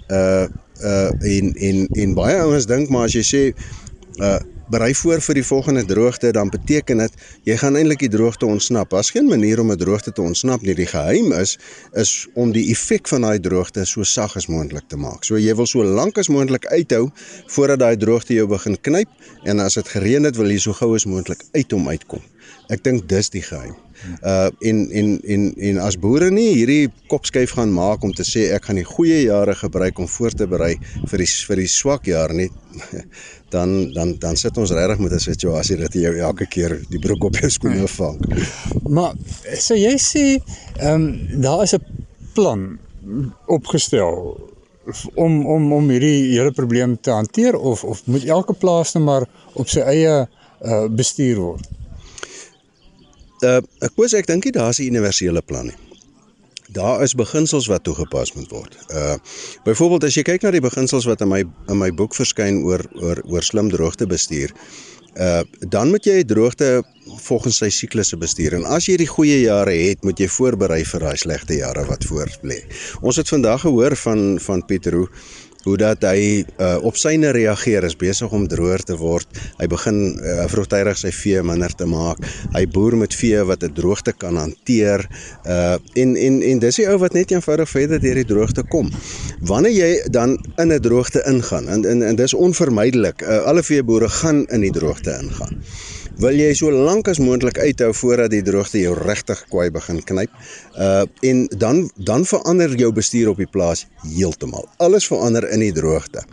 Uh 0.10 0.48
uh 0.84 1.12
en 1.24 1.54
en 1.56 1.88
en 1.88 2.13
baie 2.13 2.36
ouens 2.44 2.65
dink 2.65 2.89
maar 2.89 3.06
as 3.06 3.13
jy 3.13 3.24
sê 3.24 3.56
uh 4.20 4.39
berei 4.71 4.93
voor 4.95 5.21
vir 5.21 5.39
die 5.39 5.45
volgende 5.45 5.86
droogte, 5.86 6.32
dan 6.32 6.49
beteken 6.49 7.04
dit 7.04 7.13
jy 7.43 7.58
gaan 7.62 7.75
eintlik 7.75 7.99
die 8.06 8.10
droogte 8.10 8.45
ontsnap. 8.45 8.89
Daar's 8.89 9.12
geen 9.13 9.28
manier 9.30 9.60
om 9.60 9.71
'n 9.71 9.78
droogte 9.78 10.12
te 10.12 10.21
ontsnap 10.21 10.62
nie. 10.62 10.75
Die 10.75 10.86
geheim 10.86 11.32
is 11.32 11.58
is 11.93 12.28
om 12.34 12.51
die 12.51 12.69
effek 12.71 13.08
van 13.08 13.21
daai 13.21 13.39
droogte 13.39 13.86
so 13.86 14.04
sag 14.04 14.36
as 14.36 14.47
moontlik 14.47 14.88
te 14.88 14.97
maak. 14.97 15.23
So 15.23 15.38
jy 15.38 15.56
wil 15.56 15.67
so 15.67 15.84
lank 15.84 16.17
as 16.17 16.28
moontlik 16.28 16.65
uithou 16.65 17.12
voordat 17.47 17.80
daai 17.80 17.97
droogte 17.97 18.34
jou 18.34 18.47
begin 18.47 18.78
knyp 18.82 19.10
en 19.43 19.60
as 19.60 19.73
dit 19.73 19.88
gereën 19.88 20.23
het, 20.23 20.36
wil 20.36 20.49
jy 20.49 20.60
so 20.60 20.73
gou 20.73 20.95
as 20.95 21.06
moontlik 21.06 21.43
uit 21.51 21.71
hom 21.71 21.88
uitkom. 21.88 22.21
Ek 22.69 22.84
dink 22.84 23.10
dis 23.10 23.30
die 23.30 23.41
geheim. 23.41 23.85
Uh 24.21 24.49
en 24.60 24.91
en 24.91 25.19
en 25.23 25.53
en 25.69 25.77
as 25.77 25.97
boere 25.99 26.29
nie 26.31 26.51
hierdie 26.53 26.91
kopskuif 27.12 27.55
gaan 27.58 27.73
maak 27.73 28.03
om 28.03 28.13
te 28.13 28.23
sê 28.27 28.49
ek 28.55 28.69
gaan 28.69 28.79
die 28.81 28.88
goeie 28.88 29.21
jare 29.25 29.55
gebruik 29.55 29.99
om 29.99 30.08
voor 30.08 30.31
te 30.31 30.47
berei 30.47 30.75
vir 31.10 31.23
die 31.23 31.31
vir 31.47 31.62
die 31.63 31.71
swak 31.71 32.08
jaar 32.12 32.34
nie 32.34 32.49
dan 33.55 33.93
dan 33.93 34.15
dan 34.19 34.36
sit 34.36 34.58
ons 34.58 34.71
regtig 34.71 34.99
met 34.99 35.12
'n 35.12 35.19
situasie 35.19 35.77
dat 35.77 35.93
jy 35.93 36.12
elke 36.19 36.45
keer 36.45 36.79
die 36.89 36.99
broek 36.99 37.23
op 37.23 37.36
jou 37.36 37.49
skoene 37.49 37.88
vang. 37.88 38.19
Maar 38.89 39.13
so 39.58 39.75
jy 39.75 39.95
sê 39.97 40.25
ehm 40.79 40.93
um, 40.93 41.41
daar 41.41 41.63
is 41.63 41.73
'n 41.73 41.84
plan 42.34 42.79
opgestel 43.45 44.38
om 45.13 45.45
om 45.45 45.73
om 45.73 45.89
hierdie 45.89 46.34
hele 46.36 46.51
probleem 46.51 46.97
te 47.01 47.12
hanteer 47.12 47.58
of 47.58 47.84
of 47.84 48.05
moet 48.05 48.25
elke 48.25 48.53
plaas 48.53 48.93
net 48.93 49.03
maar 49.03 49.25
op 49.53 49.69
sy 49.69 49.79
eie 49.79 50.27
uh, 50.62 50.86
bestuur 50.89 51.41
word? 51.41 51.69
Uh 53.43 53.60
wou 53.95 54.08
sê 54.08 54.21
ek 54.21 54.30
dink 54.32 54.45
nie 54.45 54.56
daar's 54.56 54.80
'n 54.80 54.88
universele 54.88 55.41
plan 55.41 55.67
nie. 55.67 55.78
Daar 56.71 57.04
is 57.04 57.13
beginsels 57.13 57.67
wat 57.67 57.84
toegepas 57.84 58.34
moet 58.34 58.50
word. 58.50 58.78
Uh 58.89 59.15
byvoorbeeld 59.63 60.04
as 60.04 60.15
jy 60.15 60.24
kyk 60.24 60.41
na 60.43 60.52
die 60.52 60.63
beginsels 60.63 61.06
wat 61.06 61.21
in 61.21 61.28
my 61.28 61.43
in 61.69 61.78
my 61.78 61.91
boek 61.91 62.15
verskyn 62.15 62.63
oor 62.63 62.82
oor 63.02 63.21
oor 63.26 63.43
slim 63.43 63.69
droogte 63.69 64.08
bestuur, 64.08 64.52
uh 65.17 65.43
dan 65.60 65.89
moet 65.89 66.06
jy 66.06 66.24
droogte 66.24 66.84
volgens 67.28 67.58
sy 67.58 67.69
siklusse 67.69 68.17
bestuur. 68.17 68.54
En 68.54 68.65
as 68.65 68.88
jy 68.88 68.98
die 68.98 69.08
goeie 69.08 69.41
jare 69.41 69.71
het, 69.71 70.04
moet 70.04 70.19
jy 70.19 70.28
voorberei 70.28 70.84
vir 70.86 71.00
daai 71.00 71.17
slegte 71.17 71.54
jare 71.54 71.86
wat 71.86 72.04
voor 72.04 72.32
lê. 72.41 72.63
Ons 73.02 73.15
het 73.15 73.30
vandag 73.30 73.62
gehoor 73.62 73.95
van 73.95 74.39
van 74.39 74.65
Pieter 74.65 75.08
hoe 75.65 75.78
dat 75.82 76.06
hy 76.06 76.43
uh, 76.62 76.78
op 76.86 76.97
syne 76.99 77.32
reageer 77.36 77.86
is 77.88 77.97
besig 77.97 78.32
om 78.36 78.47
droër 78.49 78.84
te 78.86 78.97
word. 78.99 79.28
Hy 79.60 79.67
begin 79.71 79.99
uh, 80.13 80.45
vroegtydig 80.51 80.99
sy 80.99 81.12
vee 81.15 81.41
minder 81.45 81.73
te 81.73 81.88
maak. 81.89 82.21
Hy 82.54 82.65
boer 82.69 82.97
met 83.01 83.17
vee 83.17 83.41
wat 83.49 83.65
'n 83.65 83.73
droogte 83.73 84.13
kan 84.13 84.38
hanteer. 84.38 85.08
Uh 85.45 85.78
en 85.95 86.15
en 86.15 86.41
en 86.41 86.60
dis 86.60 86.75
die 86.75 86.88
ou 86.89 86.97
wat 87.01 87.13
net 87.13 87.32
eenvoudig 87.32 87.69
verder 87.69 87.99
deur 87.99 88.15
die 88.21 88.30
droogte 88.30 88.63
kom. 88.63 88.91
Wanneer 89.41 89.73
jy 89.73 89.91
dan 90.12 90.38
in 90.62 90.71
'n 90.71 90.82
droogte 90.82 91.23
ingaan 91.25 91.67
en 91.67 91.86
en, 91.86 92.04
en 92.04 92.15
dis 92.15 92.34
onvermydelik. 92.34 93.21
Uh, 93.21 93.43
alle 93.49 93.63
veeboere 93.63 94.10
gaan 94.10 94.45
in 94.47 94.62
die 94.62 94.71
droogte 94.71 95.17
ingaan 95.21 95.62
wil 96.21 96.38
jy 96.38 96.51
so 96.56 96.71
lank 96.71 97.10
as 97.12 97.19
moontlik 97.19 97.58
uithou 97.60 97.91
voordat 97.95 98.32
die 98.32 98.43
droogte 98.45 98.80
jou 98.80 98.93
regtig 98.97 99.41
kwaai 99.51 99.69
begin 99.73 99.99
knyp. 100.08 100.32
Uh 100.80 101.04
en 101.28 101.45
dan 101.60 101.84
dan 101.95 102.25
verander 102.25 102.75
jou 102.80 102.91
bestuur 102.95 103.34
op 103.34 103.41
die 103.41 103.49
plaas 103.51 103.86
heeltemal. 104.06 104.67
Alles 104.78 105.08
verander 105.08 105.47
in 105.51 105.63
die 105.65 105.73
droogte. 105.75 106.23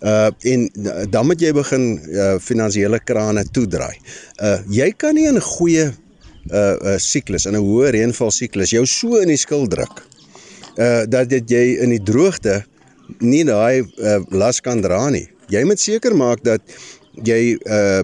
Uh 0.00 0.30
en 0.52 0.68
dan 1.10 1.26
moet 1.26 1.40
jy 1.40 1.52
begin 1.56 1.86
uh 2.12 2.36
finansiële 2.40 3.00
krane 3.04 3.44
toedraai. 3.44 3.96
Uh 4.42 4.58
jy 4.68 4.92
kan 4.96 5.14
nie 5.14 5.28
in 5.28 5.40
'n 5.40 5.48
goeie 5.56 5.88
uh, 5.88 6.58
uh 6.58 6.98
siklus 6.98 7.46
in 7.46 7.56
'n 7.56 7.64
hoë 7.64 7.92
reënval 7.96 8.30
siklus 8.30 8.70
jou 8.70 8.86
so 8.86 9.16
in 9.16 9.28
die 9.28 9.40
skuld 9.40 9.70
druk. 9.70 10.04
Uh 10.76 11.04
dat 11.08 11.28
dit 11.28 11.50
jy 11.50 11.80
in 11.80 11.90
die 11.90 12.02
droogte 12.02 12.64
nie 13.18 13.44
daai 13.44 13.80
uh, 13.80 14.20
las 14.30 14.60
kan 14.60 14.80
dra 14.80 15.08
nie. 15.10 15.28
Jy 15.48 15.64
moet 15.64 15.80
seker 15.80 16.14
maak 16.16 16.44
dat 16.44 16.60
jy 17.24 17.56
uh 17.64 18.02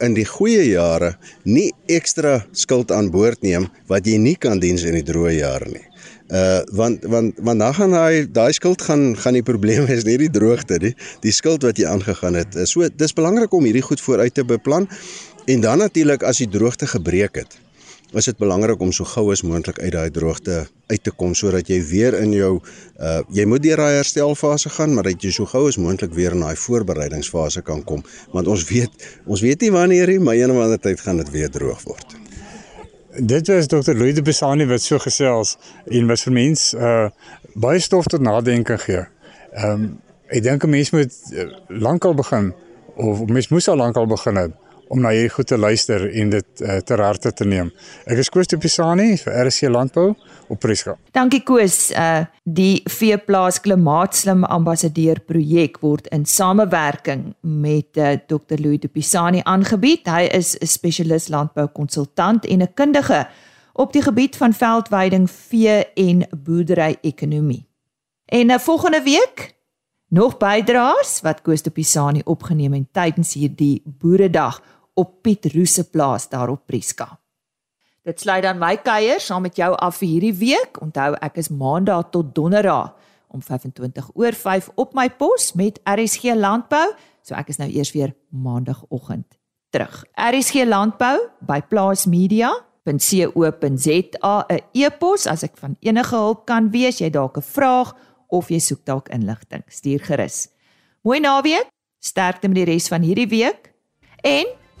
in 0.00 0.16
die 0.16 0.26
goeie 0.28 0.64
jare 0.70 1.14
nie 1.44 1.70
ekstra 1.88 2.40
skuld 2.52 2.92
aan 2.92 3.10
boord 3.10 3.42
neem 3.46 3.68
wat 3.90 4.06
jy 4.06 4.18
nie 4.18 4.36
kan 4.36 4.60
diens 4.60 4.84
in 4.88 4.98
die 4.98 5.06
droë 5.06 5.36
jare 5.38 5.70
nie. 5.70 5.84
Uh 6.30 6.60
want 6.78 7.04
want 7.10 7.40
want 7.42 7.58
dan 7.60 7.74
gaan 7.74 7.96
daai 7.96 8.26
daai 8.30 8.52
skuld 8.54 8.82
gaan 8.86 9.16
gaan 9.18 9.38
die 9.38 9.46
probleem 9.46 9.88
is 9.90 10.04
nie 10.06 10.18
die 10.20 10.30
droogte 10.30 10.78
nie, 10.82 10.94
die 11.24 11.34
skuld 11.34 11.66
wat 11.66 11.78
jy 11.78 11.88
aangegaan 11.90 12.38
het. 12.38 12.54
So 12.70 12.86
dis 12.88 13.16
belangrik 13.16 13.52
om 13.52 13.66
hierdie 13.66 13.86
goed 13.86 14.00
vooruit 14.00 14.34
te 14.34 14.44
beplan 14.44 14.88
en 15.46 15.60
dan 15.60 15.82
natuurlik 15.82 16.22
as 16.22 16.38
die 16.38 16.48
droogte 16.48 16.86
gebreek 16.86 17.42
het 17.42 17.58
is 18.12 18.24
dit 18.24 18.38
belangrik 18.38 18.80
om 18.80 18.92
so 18.92 19.04
gou 19.04 19.30
as 19.32 19.42
moontlik 19.46 19.78
uit 19.78 19.92
daai 19.94 20.10
droogte 20.10 20.64
uit 20.90 21.02
te 21.02 21.12
kom 21.14 21.34
sodat 21.34 21.68
jy 21.70 21.78
weer 21.86 22.16
in 22.18 22.32
jou 22.34 22.52
uh 22.58 23.20
jy 23.36 23.44
moet 23.46 23.62
deur 23.62 23.78
daai 23.78 24.00
herstelfase 24.00 24.72
gaan 24.74 24.94
maar 24.94 25.06
dat 25.06 25.22
jy 25.22 25.30
so 25.34 25.46
gou 25.46 25.66
as 25.68 25.78
moontlik 25.78 26.14
weer 26.16 26.34
in 26.34 26.42
daai 26.42 26.56
voorbereidingsfase 26.58 27.62
kan 27.62 27.84
kom 27.84 28.02
want 28.34 28.50
ons 28.50 28.66
weet 28.70 29.06
ons 29.26 29.42
weet 29.46 29.62
nie 29.62 29.70
wanneer 29.70 30.10
nie 30.10 30.18
maar 30.18 30.38
een 30.38 30.50
of 30.50 30.58
ander 30.64 30.80
tyd 30.80 31.00
gaan 31.00 31.22
dit 31.22 31.30
weer 31.30 31.50
droog 31.50 31.82
word. 31.86 32.16
Dit 33.18 33.48
is 33.48 33.66
Dr. 33.66 33.94
Louis 33.94 34.14
de 34.14 34.22
Besani 34.22 34.66
wat 34.66 34.82
so 34.82 34.98
gesels 34.98 35.56
en 35.86 36.06
wat 36.10 36.22
vir 36.26 36.32
mens 36.32 36.72
uh 36.74 37.08
baie 37.54 37.80
stof 37.82 38.06
tot 38.06 38.22
nadenke 38.22 38.78
gee. 38.78 39.04
Ehm 39.54 39.70
um, 39.70 39.90
ek 40.30 40.42
dink 40.42 40.64
'n 40.64 40.70
mens 40.70 40.90
moet 40.90 41.14
uh, 41.34 41.46
lankal 41.68 42.14
begin 42.14 42.52
of 42.94 43.26
mens 43.26 43.48
moes 43.48 43.68
al 43.68 43.76
lankal 43.76 44.06
begin 44.06 44.36
het 44.36 44.59
om 44.90 45.00
na 45.00 45.12
hierdie 45.14 45.30
goed 45.30 45.46
te 45.46 45.58
luister 45.58 46.02
en 46.08 46.32
dit 46.32 46.62
uh, 46.64 46.80
ter 46.82 47.00
harte 47.02 47.30
te 47.32 47.46
neem. 47.46 47.70
Ek 48.10 48.18
is 48.18 48.30
Koos 48.32 48.50
de 48.50 48.58
Pisani 48.58 49.14
vir 49.20 49.36
RC 49.46 49.70
Landbou 49.70 50.08
op 50.50 50.58
Prieska. 50.62 50.96
Dankie 51.14 51.42
Koos. 51.46 51.90
Uh 51.94 52.26
die 52.50 52.80
Veeplaas 52.90 53.60
Klimaatslim 53.62 54.42
Ambassadeur 54.44 55.20
projek 55.22 55.76
word 55.84 56.08
in 56.10 56.24
samewerking 56.26 57.28
met 57.46 58.00
uh, 58.00 58.16
Dr. 58.26 58.58
Louis 58.58 58.80
de 58.82 58.88
Pisani 58.90 59.44
aangebied. 59.44 60.08
Hy 60.10 60.26
is 60.34 60.56
'n 60.58 60.66
spesialis 60.66 61.28
landboukonsultant 61.28 62.46
en 62.46 62.62
'n 62.62 62.74
kundige 62.74 63.28
op 63.72 63.92
die 63.92 64.02
gebied 64.02 64.36
van 64.36 64.52
veldweiding, 64.52 65.30
vee 65.30 65.86
en 65.94 66.26
boerdery-ekonomie. 66.44 67.68
En 68.26 68.50
uh, 68.50 68.58
volgende 68.58 69.02
week 69.02 69.54
nog 70.08 70.36
bydraes 70.36 71.20
wat 71.22 71.42
Koos 71.42 71.62
de 71.62 71.70
Pisani 71.70 72.20
opgeneem 72.24 72.72
het 72.72 72.92
tydens 72.92 73.34
hierdie 73.34 73.82
boeredag 73.84 74.62
op 75.00 75.22
Piet 75.24 75.48
Roos 75.54 75.74
se 75.74 75.84
plaas 75.88 76.28
daar 76.28 76.52
op 76.52 76.66
Prieska. 76.66 77.18
Dit 78.04 78.20
sluit 78.20 78.42
dan 78.42 78.58
my 78.60 78.76
kuier 78.80 79.20
saam 79.20 79.42
met 79.44 79.56
jou 79.60 79.74
af 79.76 79.98
vir 80.00 80.08
hierdie 80.08 80.34
week. 80.40 80.80
Onthou 80.80 81.12
ek 81.20 81.36
is 81.42 81.50
maandag 81.52 82.08
tot 82.14 82.34
donderdag 82.34 82.94
om 83.30 83.42
25 83.42 84.10
oor 84.18 84.34
5 84.34 84.70
op 84.80 84.94
my 84.96 85.10
pos 85.10 85.52
met 85.54 85.80
RSG 85.84 86.22
Landbou, 86.34 86.92
so 87.22 87.34
ek 87.38 87.48
is 87.52 87.58
nou 87.60 87.70
eers 87.70 87.92
weer 87.94 88.14
maandagooggend 88.32 89.38
terug. 89.70 90.04
RSG 90.16 90.64
Landbou 90.66 91.28
by 91.46 91.60
plaasmedia.co.za 91.68 94.44
'n 94.48 94.60
e-pos 94.72 95.26
as 95.26 95.42
ek 95.42 95.56
van 95.56 95.76
enige 95.80 96.16
hulp 96.16 96.46
kan 96.46 96.70
wees, 96.70 96.98
jy 96.98 97.10
dalk 97.10 97.36
'n 97.36 97.42
vraag 97.42 97.96
of 98.28 98.48
jy 98.48 98.58
soek 98.58 98.84
dalk 98.84 99.08
inligting. 99.08 99.62
Stuur 99.68 100.00
gerus. 100.00 100.48
Mooi 101.02 101.20
naweek. 101.20 101.66
Sterkte 102.00 102.48
met 102.48 102.56
die 102.56 102.64
res 102.64 102.88
van 102.88 103.02
hierdie 103.02 103.28
week 103.28 103.72
en 104.22 104.46